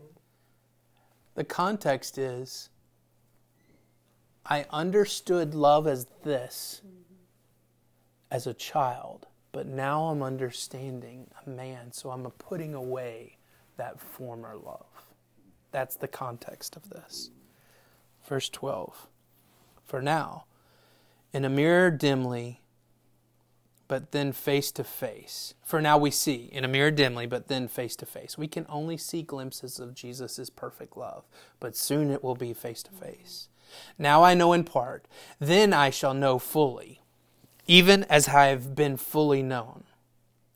The 1.35 1.43
context 1.43 2.17
is 2.17 2.69
I 4.45 4.65
understood 4.71 5.53
love 5.53 5.87
as 5.87 6.07
this 6.23 6.81
as 8.29 8.47
a 8.47 8.53
child, 8.53 9.27
but 9.51 9.67
now 9.67 10.05
I'm 10.05 10.23
understanding 10.23 11.27
a 11.45 11.49
man, 11.49 11.91
so 11.91 12.09
I'm 12.09 12.23
putting 12.23 12.73
away 12.73 13.37
that 13.77 13.99
former 13.99 14.55
love. 14.55 14.85
That's 15.71 15.95
the 15.95 16.07
context 16.07 16.75
of 16.75 16.89
this. 16.89 17.29
Verse 18.27 18.49
12 18.49 19.07
For 19.85 20.01
now, 20.01 20.45
in 21.33 21.45
a 21.45 21.49
mirror 21.49 21.91
dimly, 21.91 22.61
but 23.87 24.11
then 24.11 24.31
face 24.31 24.71
to 24.71 24.83
face. 24.83 25.53
For 25.63 25.81
now 25.81 25.97
we 25.97 26.11
see, 26.11 26.49
in 26.51 26.63
a 26.63 26.69
mirror 26.69 26.91
dimly, 26.91 27.25
but 27.25 27.47
then 27.47 27.67
face 27.67 27.95
to 27.97 28.05
face. 28.05 28.37
We 28.37 28.47
can 28.47 28.65
only 28.69 28.95
see 28.95 29.21
glimpses 29.21 29.79
of 29.79 29.93
Jesus' 29.93 30.49
perfect 30.49 30.95
love, 30.95 31.25
but 31.59 31.75
soon 31.75 32.09
it 32.09 32.23
will 32.23 32.35
be 32.35 32.53
face 32.53 32.83
to 32.83 32.91
face. 32.91 33.49
Now 33.97 34.23
I 34.23 34.33
know 34.33 34.53
in 34.53 34.63
part, 34.63 35.05
then 35.39 35.73
I 35.73 35.89
shall 35.89 36.13
know 36.13 36.39
fully, 36.39 37.01
even 37.67 38.03
as 38.05 38.29
I 38.29 38.47
have 38.47 38.75
been 38.75 38.97
fully 38.97 39.41
known. 39.41 39.83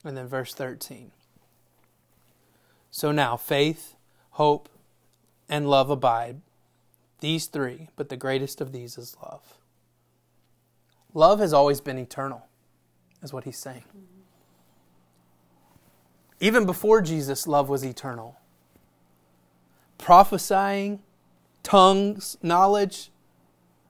And 0.04 0.16
then 0.16 0.28
verse 0.28 0.54
13. 0.54 1.12
So 2.92 3.12
now 3.12 3.36
faith, 3.36 3.96
hope, 4.32 4.70
and 5.50 5.70
love 5.70 5.90
abide, 5.90 6.42
these 7.20 7.48
three, 7.48 7.90
but 7.96 8.10
the 8.10 8.18
greatest 8.18 8.62
of 8.62 8.72
these 8.72 8.98
is 8.98 9.16
love. 9.22 9.58
Love 11.14 11.40
has 11.40 11.54
always 11.54 11.82
been 11.82 11.98
eternal, 11.98 12.48
is 13.24 13.34
what 13.34 13.46
he's 13.46 13.58
saying. 13.58 13.84
Even 16.40 16.66
before 16.66 17.02
Jesus, 17.02 17.48
love 17.48 17.70
was 17.70 17.84
eternal. 17.84 18.38
Prophesying, 19.98 21.00
tongues, 21.66 22.38
knowledge, 22.42 23.12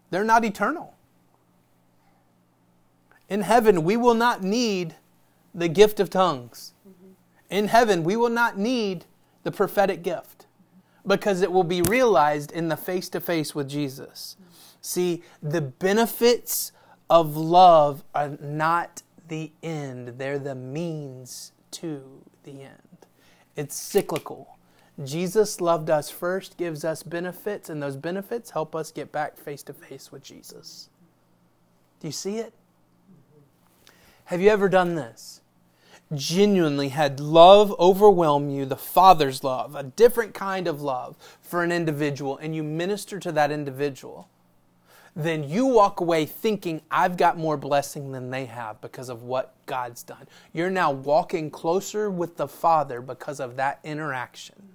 they're 0.09 0.23
not 0.23 0.43
eternal. 0.43 0.95
In 3.29 3.41
heaven, 3.41 3.83
we 3.83 3.97
will 3.97 4.13
not 4.13 4.41
need 4.41 4.95
the 5.53 5.67
gift 5.67 5.99
of 5.99 6.09
tongues. 6.09 6.73
Mm-hmm. 6.88 7.11
In 7.49 7.67
heaven, 7.67 8.03
we 8.03 8.15
will 8.15 8.29
not 8.29 8.57
need 8.57 9.05
the 9.43 9.51
prophetic 9.51 10.01
gift 10.01 10.47
because 11.05 11.41
it 11.41 11.51
will 11.51 11.63
be 11.63 11.81
realized 11.83 12.51
in 12.51 12.69
the 12.69 12.77
face 12.77 13.09
to 13.09 13.19
face 13.19 13.53
with 13.53 13.69
Jesus. 13.69 14.38
Mm-hmm. 14.39 14.51
See, 14.81 15.23
the 15.43 15.61
benefits 15.61 16.71
of 17.09 17.35
love 17.35 18.03
are 18.13 18.38
not 18.41 19.03
the 19.27 19.51
end, 19.63 20.19
they're 20.19 20.39
the 20.39 20.55
means 20.55 21.51
to 21.71 22.21
the 22.43 22.61
end. 22.61 23.07
It's 23.55 23.75
cyclical. 23.75 24.55
Jesus 25.03 25.60
loved 25.60 25.89
us 25.89 26.10
first, 26.10 26.58
gives 26.58 26.86
us 26.86 27.03
benefits, 27.03 27.69
and 27.69 27.84
those 27.84 27.97
benefits 27.97 28.51
help 28.51 28.75
us 28.75 28.91
get 28.91 29.12
back 29.12 29.38
face 29.38 29.62
to 29.63 29.73
face 29.73 30.12
with 30.12 30.23
Jesus. 30.23 30.89
Do 31.99 32.08
you 32.08 32.13
see 32.13 32.38
it? 32.38 32.53
Have 34.25 34.39
you 34.41 34.49
ever 34.49 34.69
done 34.69 34.95
this? 34.95 35.41
Genuinely 36.13 36.89
had 36.89 37.19
love 37.19 37.73
overwhelm 37.77 38.49
you, 38.49 38.65
the 38.65 38.77
Father's 38.77 39.43
love, 39.43 39.75
a 39.75 39.84
different 39.84 40.34
kind 40.34 40.67
of 40.67 40.81
love 40.81 41.17
for 41.41 41.62
an 41.62 41.71
individual, 41.71 42.38
and 42.38 42.55
you 42.55 42.63
minister 42.63 43.19
to 43.19 43.31
that 43.34 43.51
individual. 43.51 44.29
Then 45.15 45.43
you 45.43 45.65
walk 45.65 45.99
away 45.99 46.25
thinking, 46.25 46.81
I've 46.91 47.17
got 47.17 47.38
more 47.38 47.58
blessing 47.58 48.12
than 48.12 48.29
they 48.29 48.45
have 48.45 48.81
because 48.81 49.10
of 49.10 49.23
what 49.23 49.53
God's 49.65 50.03
done. 50.03 50.27
You're 50.53 50.69
now 50.69 50.91
walking 50.91 51.49
closer 51.49 52.10
with 52.10 52.38
the 52.38 52.47
Father 52.47 53.01
because 53.01 53.39
of 53.39 53.55
that 53.58 53.79
interaction. 53.84 54.69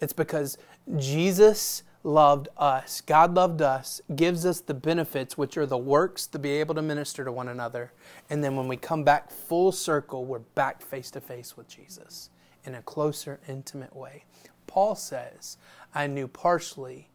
It's 0.00 0.12
because 0.12 0.58
Jesus 0.96 1.82
loved 2.02 2.48
us. 2.56 3.00
God 3.02 3.34
loved 3.34 3.60
us, 3.60 4.00
gives 4.16 4.46
us 4.46 4.60
the 4.60 4.74
benefits, 4.74 5.36
which 5.36 5.56
are 5.56 5.66
the 5.66 5.78
works 5.78 6.26
to 6.28 6.38
be 6.38 6.50
able 6.52 6.74
to 6.74 6.82
minister 6.82 7.24
to 7.24 7.32
one 7.32 7.48
another. 7.48 7.92
And 8.30 8.42
then 8.42 8.56
when 8.56 8.68
we 8.68 8.76
come 8.76 9.04
back 9.04 9.30
full 9.30 9.72
circle, 9.72 10.24
we're 10.24 10.38
back 10.38 10.82
face 10.82 11.10
to 11.12 11.20
face 11.20 11.56
with 11.56 11.68
Jesus 11.68 12.30
in 12.64 12.74
a 12.74 12.82
closer, 12.82 13.40
intimate 13.48 13.94
way. 13.94 14.24
Paul 14.66 14.94
says, 14.94 15.56
I 15.94 16.06
knew 16.06 16.28
partially, 16.28 17.10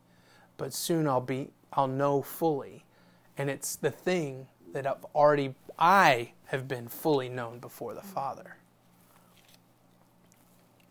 but 0.57 0.73
soon 0.73 1.07
I'll 1.07 1.21
be 1.21 1.49
I'll 1.73 1.87
know 1.87 2.21
fully. 2.21 2.85
And 3.37 3.49
it's 3.49 3.75
the 3.75 3.91
thing 3.91 4.47
that 4.71 4.87
I've 4.87 5.05
already 5.13 5.55
I 5.77 6.31
have 6.45 6.67
been 6.67 6.87
fully 6.87 7.27
known 7.27 7.59
before 7.59 7.93
the 7.93 8.01
Father. 8.01 8.57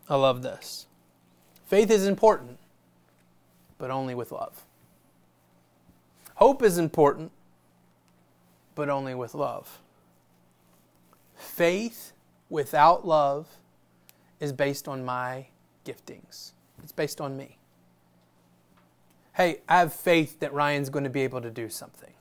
I 0.07 0.15
love 0.15 0.43
this. 0.43 0.85
Faith 1.65 1.89
is 1.89 2.05
important, 2.05 2.59
but 3.77 3.89
only 3.89 4.13
with 4.13 4.31
love. 4.31 4.65
Hope 6.35 6.61
is 6.61 6.77
important, 6.77 7.31
but 8.75 8.89
only 8.89 9.15
with 9.15 9.33
love. 9.33 9.81
Faith 11.35 12.13
without 12.49 13.07
love 13.07 13.47
is 14.39 14.53
based 14.53 14.87
on 14.87 15.03
my 15.03 15.47
giftings, 15.85 16.51
it's 16.83 16.91
based 16.91 17.19
on 17.19 17.35
me. 17.35 17.57
Hey, 19.33 19.61
I 19.67 19.79
have 19.79 19.91
faith 19.91 20.39
that 20.39 20.53
Ryan's 20.53 20.89
going 20.89 21.03
to 21.03 21.09
be 21.09 21.21
able 21.21 21.41
to 21.41 21.51
do 21.51 21.67
something. 21.67 22.13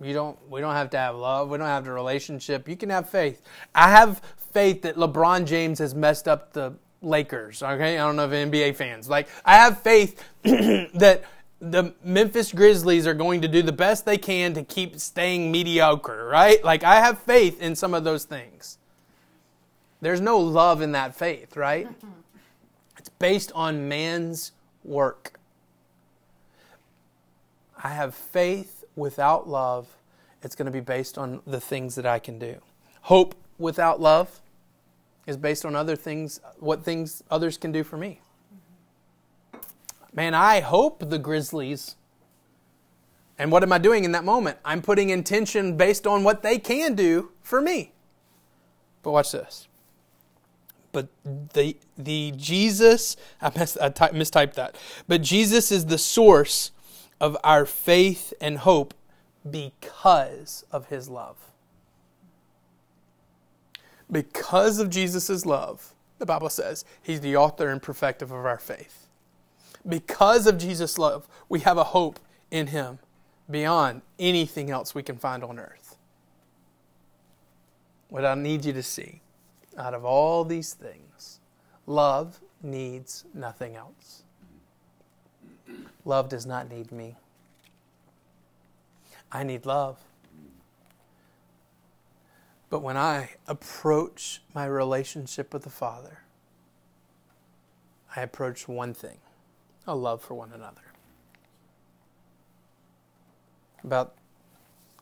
You 0.00 0.12
don't 0.12 0.38
we 0.50 0.60
don't 0.60 0.74
have 0.74 0.90
to 0.90 0.98
have 0.98 1.16
love, 1.16 1.48
we 1.50 1.58
don't 1.58 1.66
have 1.66 1.84
the 1.84 1.92
relationship. 1.92 2.68
You 2.68 2.76
can 2.76 2.90
have 2.90 3.08
faith. 3.08 3.42
I 3.74 3.90
have 3.90 4.20
faith 4.52 4.82
that 4.82 4.96
LeBron 4.96 5.44
James 5.44 5.78
has 5.78 5.94
messed 5.94 6.28
up 6.28 6.52
the 6.52 6.74
Lakers. 7.04 7.62
Okay, 7.62 7.98
I 7.98 8.06
don't 8.06 8.16
know 8.16 8.24
if 8.24 8.30
NBA 8.30 8.76
fans 8.76 9.08
like. 9.08 9.28
I 9.44 9.56
have 9.56 9.82
faith 9.82 10.22
that 10.42 11.24
the 11.60 11.94
Memphis 12.02 12.52
Grizzlies 12.52 13.06
are 13.06 13.14
going 13.14 13.40
to 13.42 13.48
do 13.48 13.62
the 13.62 13.72
best 13.72 14.04
they 14.04 14.18
can 14.18 14.54
to 14.54 14.62
keep 14.62 14.98
staying 14.98 15.52
mediocre. 15.52 16.26
Right? 16.26 16.62
Like 16.64 16.84
I 16.84 16.96
have 16.96 17.18
faith 17.20 17.60
in 17.60 17.76
some 17.76 17.94
of 17.94 18.04
those 18.04 18.24
things. 18.24 18.78
There's 20.00 20.20
no 20.20 20.38
love 20.38 20.82
in 20.82 20.92
that 20.92 21.14
faith, 21.14 21.56
right? 21.56 21.86
Mm-hmm. 21.86 22.08
It's 22.98 23.08
based 23.08 23.52
on 23.54 23.88
man's 23.88 24.52
work. 24.82 25.38
I 27.82 27.88
have 27.88 28.14
faith 28.14 28.84
without 28.96 29.48
love. 29.48 29.88
It's 30.42 30.54
going 30.54 30.66
to 30.66 30.72
be 30.72 30.80
based 30.80 31.16
on 31.16 31.40
the 31.46 31.60
things 31.60 31.94
that 31.94 32.04
I 32.04 32.18
can 32.18 32.38
do. 32.38 32.56
Hope 33.02 33.34
without 33.58 34.00
love 34.00 34.40
is 35.26 35.36
based 35.36 35.64
on 35.64 35.74
other 35.74 35.96
things, 35.96 36.40
what 36.58 36.82
things 36.82 37.22
others 37.30 37.56
can 37.56 37.72
do 37.72 37.82
for 37.82 37.96
me. 37.96 38.20
Man, 40.12 40.34
I 40.34 40.60
hope 40.60 41.10
the 41.10 41.18
Grizzlies. 41.18 41.96
And 43.38 43.50
what 43.50 43.62
am 43.62 43.72
I 43.72 43.78
doing 43.78 44.04
in 44.04 44.12
that 44.12 44.24
moment? 44.24 44.58
I'm 44.64 44.80
putting 44.80 45.10
intention 45.10 45.76
based 45.76 46.06
on 46.06 46.22
what 46.22 46.42
they 46.42 46.58
can 46.58 46.94
do 46.94 47.32
for 47.42 47.60
me. 47.60 47.92
But 49.02 49.10
watch 49.10 49.32
this. 49.32 49.66
But 50.92 51.08
the 51.24 51.76
the 51.98 52.32
Jesus, 52.36 53.16
I, 53.42 53.50
missed, 53.58 53.76
I 53.80 53.88
ty- 53.88 54.10
mistyped 54.10 54.54
that. 54.54 54.76
But 55.08 55.22
Jesus 55.22 55.72
is 55.72 55.86
the 55.86 55.98
source 55.98 56.70
of 57.20 57.36
our 57.42 57.66
faith 57.66 58.32
and 58.40 58.58
hope 58.58 58.94
because 59.50 60.64
of 60.70 60.86
his 60.88 61.08
love 61.08 61.36
because 64.14 64.78
of 64.78 64.90
Jesus' 64.90 65.44
love, 65.44 65.92
the 66.20 66.24
Bible 66.24 66.48
says, 66.48 66.84
He's 67.02 67.20
the 67.20 67.36
author 67.36 67.68
and 67.68 67.82
perfecter 67.82 68.24
of 68.24 68.32
our 68.32 68.58
faith. 68.58 69.08
Because 69.86 70.46
of 70.46 70.56
Jesus' 70.56 70.98
love, 70.98 71.26
we 71.48 71.60
have 71.60 71.76
a 71.76 71.84
hope 71.84 72.20
in 72.50 72.68
Him. 72.68 73.00
beyond 73.50 74.00
anything 74.18 74.70
else 74.70 74.94
we 74.94 75.02
can 75.02 75.16
find 75.16 75.42
on 75.44 75.58
earth. 75.58 75.98
What 78.08 78.24
I 78.24 78.34
need 78.34 78.64
you 78.64 78.72
to 78.72 78.82
see 78.82 79.20
out 79.76 79.92
of 79.92 80.04
all 80.04 80.44
these 80.44 80.72
things, 80.72 81.40
love 81.84 82.40
needs 82.62 83.24
nothing 83.34 83.74
else. 83.74 84.22
Love 86.04 86.28
does 86.28 86.46
not 86.46 86.70
need 86.70 86.92
me. 86.92 87.16
I 89.32 89.42
need 89.42 89.66
love. 89.66 89.98
But 92.74 92.82
when 92.82 92.96
I 92.96 93.30
approach 93.46 94.42
my 94.52 94.66
relationship 94.66 95.54
with 95.54 95.62
the 95.62 95.70
Father, 95.70 96.22
I 98.16 98.22
approach 98.22 98.66
one 98.66 98.94
thing 98.94 99.18
a 99.86 99.94
love 99.94 100.20
for 100.20 100.34
one 100.34 100.50
another. 100.52 100.82
About 103.84 104.16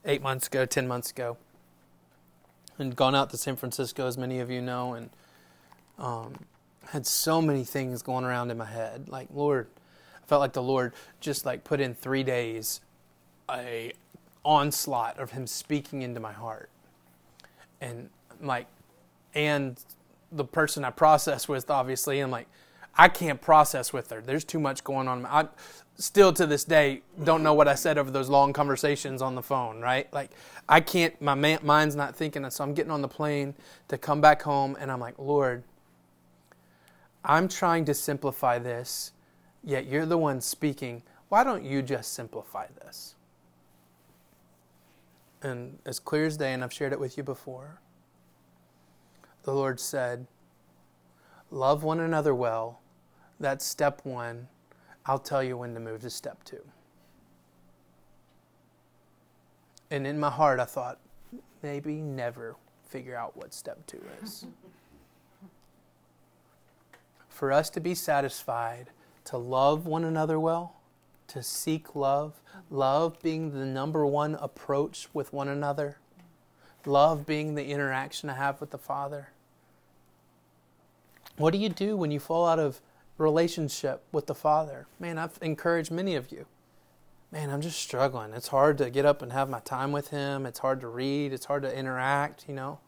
eight 0.04 0.20
months 0.20 0.48
ago, 0.48 0.66
ten 0.66 0.86
months 0.86 1.12
ago, 1.12 1.38
and 2.78 2.94
gone 2.94 3.14
out 3.14 3.30
to 3.30 3.38
San 3.38 3.56
Francisco, 3.56 4.06
as 4.06 4.18
many 4.18 4.38
of 4.40 4.50
you 4.50 4.60
know, 4.60 4.92
and 4.92 5.08
um, 5.98 6.34
had 6.88 7.06
so 7.06 7.40
many 7.40 7.64
things 7.64 8.02
going 8.02 8.26
around 8.26 8.50
in 8.50 8.58
my 8.58 8.66
head. 8.66 9.08
Like, 9.08 9.28
Lord, 9.32 9.66
I 10.22 10.26
felt 10.26 10.40
like 10.40 10.52
the 10.52 10.62
Lord 10.62 10.92
just 11.20 11.46
like 11.46 11.64
put 11.64 11.80
in 11.80 11.94
three 11.94 12.22
days 12.22 12.82
a 13.50 13.94
onslaught 14.44 15.18
of 15.18 15.30
Him 15.30 15.46
speaking 15.46 16.02
into 16.02 16.20
my 16.20 16.32
heart, 16.32 16.68
and 17.82 18.08
like, 18.40 18.66
and 19.34 19.78
the 20.30 20.44
person 20.44 20.84
I 20.84 20.90
process 20.90 21.48
with, 21.48 21.70
obviously, 21.70 22.20
and 22.20 22.32
like, 22.32 22.46
I 22.96 23.08
can't 23.08 23.40
process 23.40 23.92
with 23.92 24.10
her. 24.10 24.20
There's 24.20 24.44
too 24.44 24.60
much 24.60 24.84
going 24.84 25.08
on. 25.08 25.26
I 25.26 25.48
still 25.98 26.32
to 26.32 26.46
this 26.46 26.64
day 26.64 27.02
don't 27.24 27.42
know 27.42 27.54
what 27.54 27.68
I 27.68 27.74
said 27.74 27.98
over 27.98 28.10
those 28.10 28.28
long 28.28 28.52
conversations 28.52 29.22
on 29.22 29.34
the 29.34 29.42
phone, 29.42 29.80
right? 29.80 30.12
Like 30.12 30.30
I 30.68 30.80
can't 30.80 31.20
my 31.20 31.34
mind's 31.34 31.96
not 31.96 32.16
thinking 32.16 32.48
so 32.50 32.64
I'm 32.64 32.74
getting 32.74 32.90
on 32.90 33.02
the 33.02 33.08
plane 33.08 33.54
to 33.88 33.98
come 33.98 34.20
back 34.20 34.42
home 34.42 34.76
and 34.80 34.90
I'm 34.90 35.00
like, 35.00 35.18
"Lord, 35.18 35.64
I'm 37.24 37.48
trying 37.48 37.84
to 37.86 37.94
simplify 37.94 38.58
this, 38.58 39.12
yet 39.62 39.86
you're 39.86 40.06
the 40.06 40.18
one 40.18 40.40
speaking. 40.40 41.02
Why 41.28 41.44
don't 41.44 41.64
you 41.64 41.82
just 41.82 42.12
simplify 42.12 42.66
this?" 42.84 43.14
And 45.42 45.78
as 45.84 45.98
clear 45.98 46.24
as 46.24 46.36
day 46.36 46.52
and 46.52 46.62
I've 46.62 46.72
shared 46.72 46.92
it 46.92 47.00
with 47.00 47.16
you 47.16 47.24
before, 47.24 47.80
the 49.42 49.52
Lord 49.52 49.80
said, 49.80 50.26
"Love 51.50 51.82
one 51.82 52.00
another 52.00 52.34
well." 52.34 52.80
That's 53.40 53.64
step 53.64 54.04
1 54.04 54.48
I'll 55.04 55.18
tell 55.18 55.42
you 55.42 55.56
when 55.56 55.74
to 55.74 55.80
move 55.80 56.02
to 56.02 56.10
step 56.10 56.44
two. 56.44 56.62
And 59.90 60.06
in 60.06 60.18
my 60.18 60.30
heart, 60.30 60.60
I 60.60 60.64
thought, 60.64 61.00
maybe 61.62 62.00
never 62.00 62.56
figure 62.88 63.16
out 63.16 63.36
what 63.36 63.52
step 63.52 63.84
two 63.86 64.00
is. 64.22 64.46
For 67.28 67.50
us 67.50 67.68
to 67.70 67.80
be 67.80 67.94
satisfied, 67.94 68.90
to 69.24 69.38
love 69.38 69.86
one 69.86 70.04
another 70.04 70.38
well, 70.38 70.76
to 71.28 71.42
seek 71.42 71.94
love, 71.94 72.40
love 72.70 73.20
being 73.22 73.52
the 73.52 73.64
number 73.64 74.04
one 74.06 74.34
approach 74.36 75.08
with 75.12 75.32
one 75.32 75.48
another, 75.48 75.98
love 76.84 77.26
being 77.26 77.54
the 77.54 77.64
interaction 77.64 78.28
I 78.28 78.34
have 78.34 78.60
with 78.60 78.70
the 78.70 78.78
Father. 78.78 79.28
What 81.36 81.52
do 81.52 81.58
you 81.58 81.68
do 81.68 81.96
when 81.96 82.10
you 82.10 82.20
fall 82.20 82.46
out 82.46 82.58
of 82.58 82.80
relationship 83.18 84.02
with 84.12 84.26
the 84.26 84.34
Father. 84.34 84.86
Man, 84.98 85.18
I've 85.18 85.38
encouraged 85.40 85.90
many 85.90 86.14
of 86.14 86.30
you. 86.30 86.46
Man, 87.30 87.48
I'm 87.48 87.62
just 87.62 87.78
struggling. 87.78 88.34
It's 88.34 88.48
hard 88.48 88.76
to 88.78 88.90
get 88.90 89.06
up 89.06 89.22
and 89.22 89.32
have 89.32 89.48
my 89.48 89.60
time 89.60 89.92
with 89.92 90.08
Him. 90.08 90.44
It's 90.44 90.58
hard 90.58 90.80
to 90.82 90.88
read. 90.88 91.32
It's 91.32 91.46
hard 91.46 91.62
to 91.62 91.74
interact, 91.74 92.44
you 92.46 92.54
know. 92.54 92.78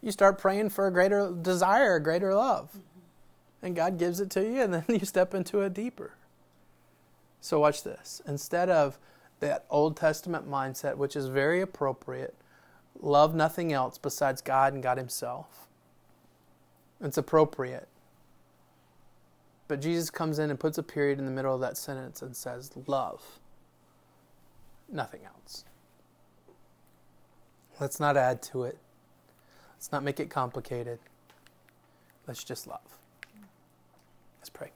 You 0.00 0.10
start 0.10 0.38
praying 0.38 0.70
for 0.70 0.88
a 0.88 0.90
greater 0.90 1.30
desire, 1.30 1.96
a 1.96 2.02
greater 2.02 2.34
love. 2.34 2.76
And 3.62 3.76
God 3.76 3.98
gives 3.98 4.18
it 4.18 4.30
to 4.30 4.42
you, 4.42 4.62
and 4.62 4.74
then 4.74 4.84
you 4.88 5.04
step 5.04 5.32
into 5.32 5.60
it 5.60 5.74
deeper. 5.74 6.12
So, 7.42 7.58
watch 7.58 7.82
this. 7.82 8.22
Instead 8.24 8.70
of 8.70 8.98
that 9.40 9.66
Old 9.68 9.96
Testament 9.96 10.48
mindset, 10.48 10.96
which 10.96 11.16
is 11.16 11.26
very 11.26 11.60
appropriate, 11.60 12.36
love 13.00 13.34
nothing 13.34 13.72
else 13.72 13.98
besides 13.98 14.40
God 14.40 14.72
and 14.72 14.82
God 14.82 14.96
Himself. 14.96 15.66
It's 17.00 17.18
appropriate. 17.18 17.88
But 19.66 19.80
Jesus 19.80 20.08
comes 20.08 20.38
in 20.38 20.50
and 20.50 20.60
puts 20.60 20.78
a 20.78 20.84
period 20.84 21.18
in 21.18 21.24
the 21.24 21.32
middle 21.32 21.52
of 21.52 21.60
that 21.62 21.76
sentence 21.76 22.22
and 22.22 22.36
says, 22.36 22.70
Love. 22.86 23.40
Nothing 24.88 25.22
else. 25.24 25.64
Let's 27.80 27.98
not 27.98 28.16
add 28.16 28.40
to 28.42 28.62
it. 28.62 28.78
Let's 29.74 29.90
not 29.90 30.04
make 30.04 30.20
it 30.20 30.30
complicated. 30.30 31.00
Let's 32.28 32.44
just 32.44 32.68
love. 32.68 32.98
Let's 34.38 34.50
pray. 34.50 34.70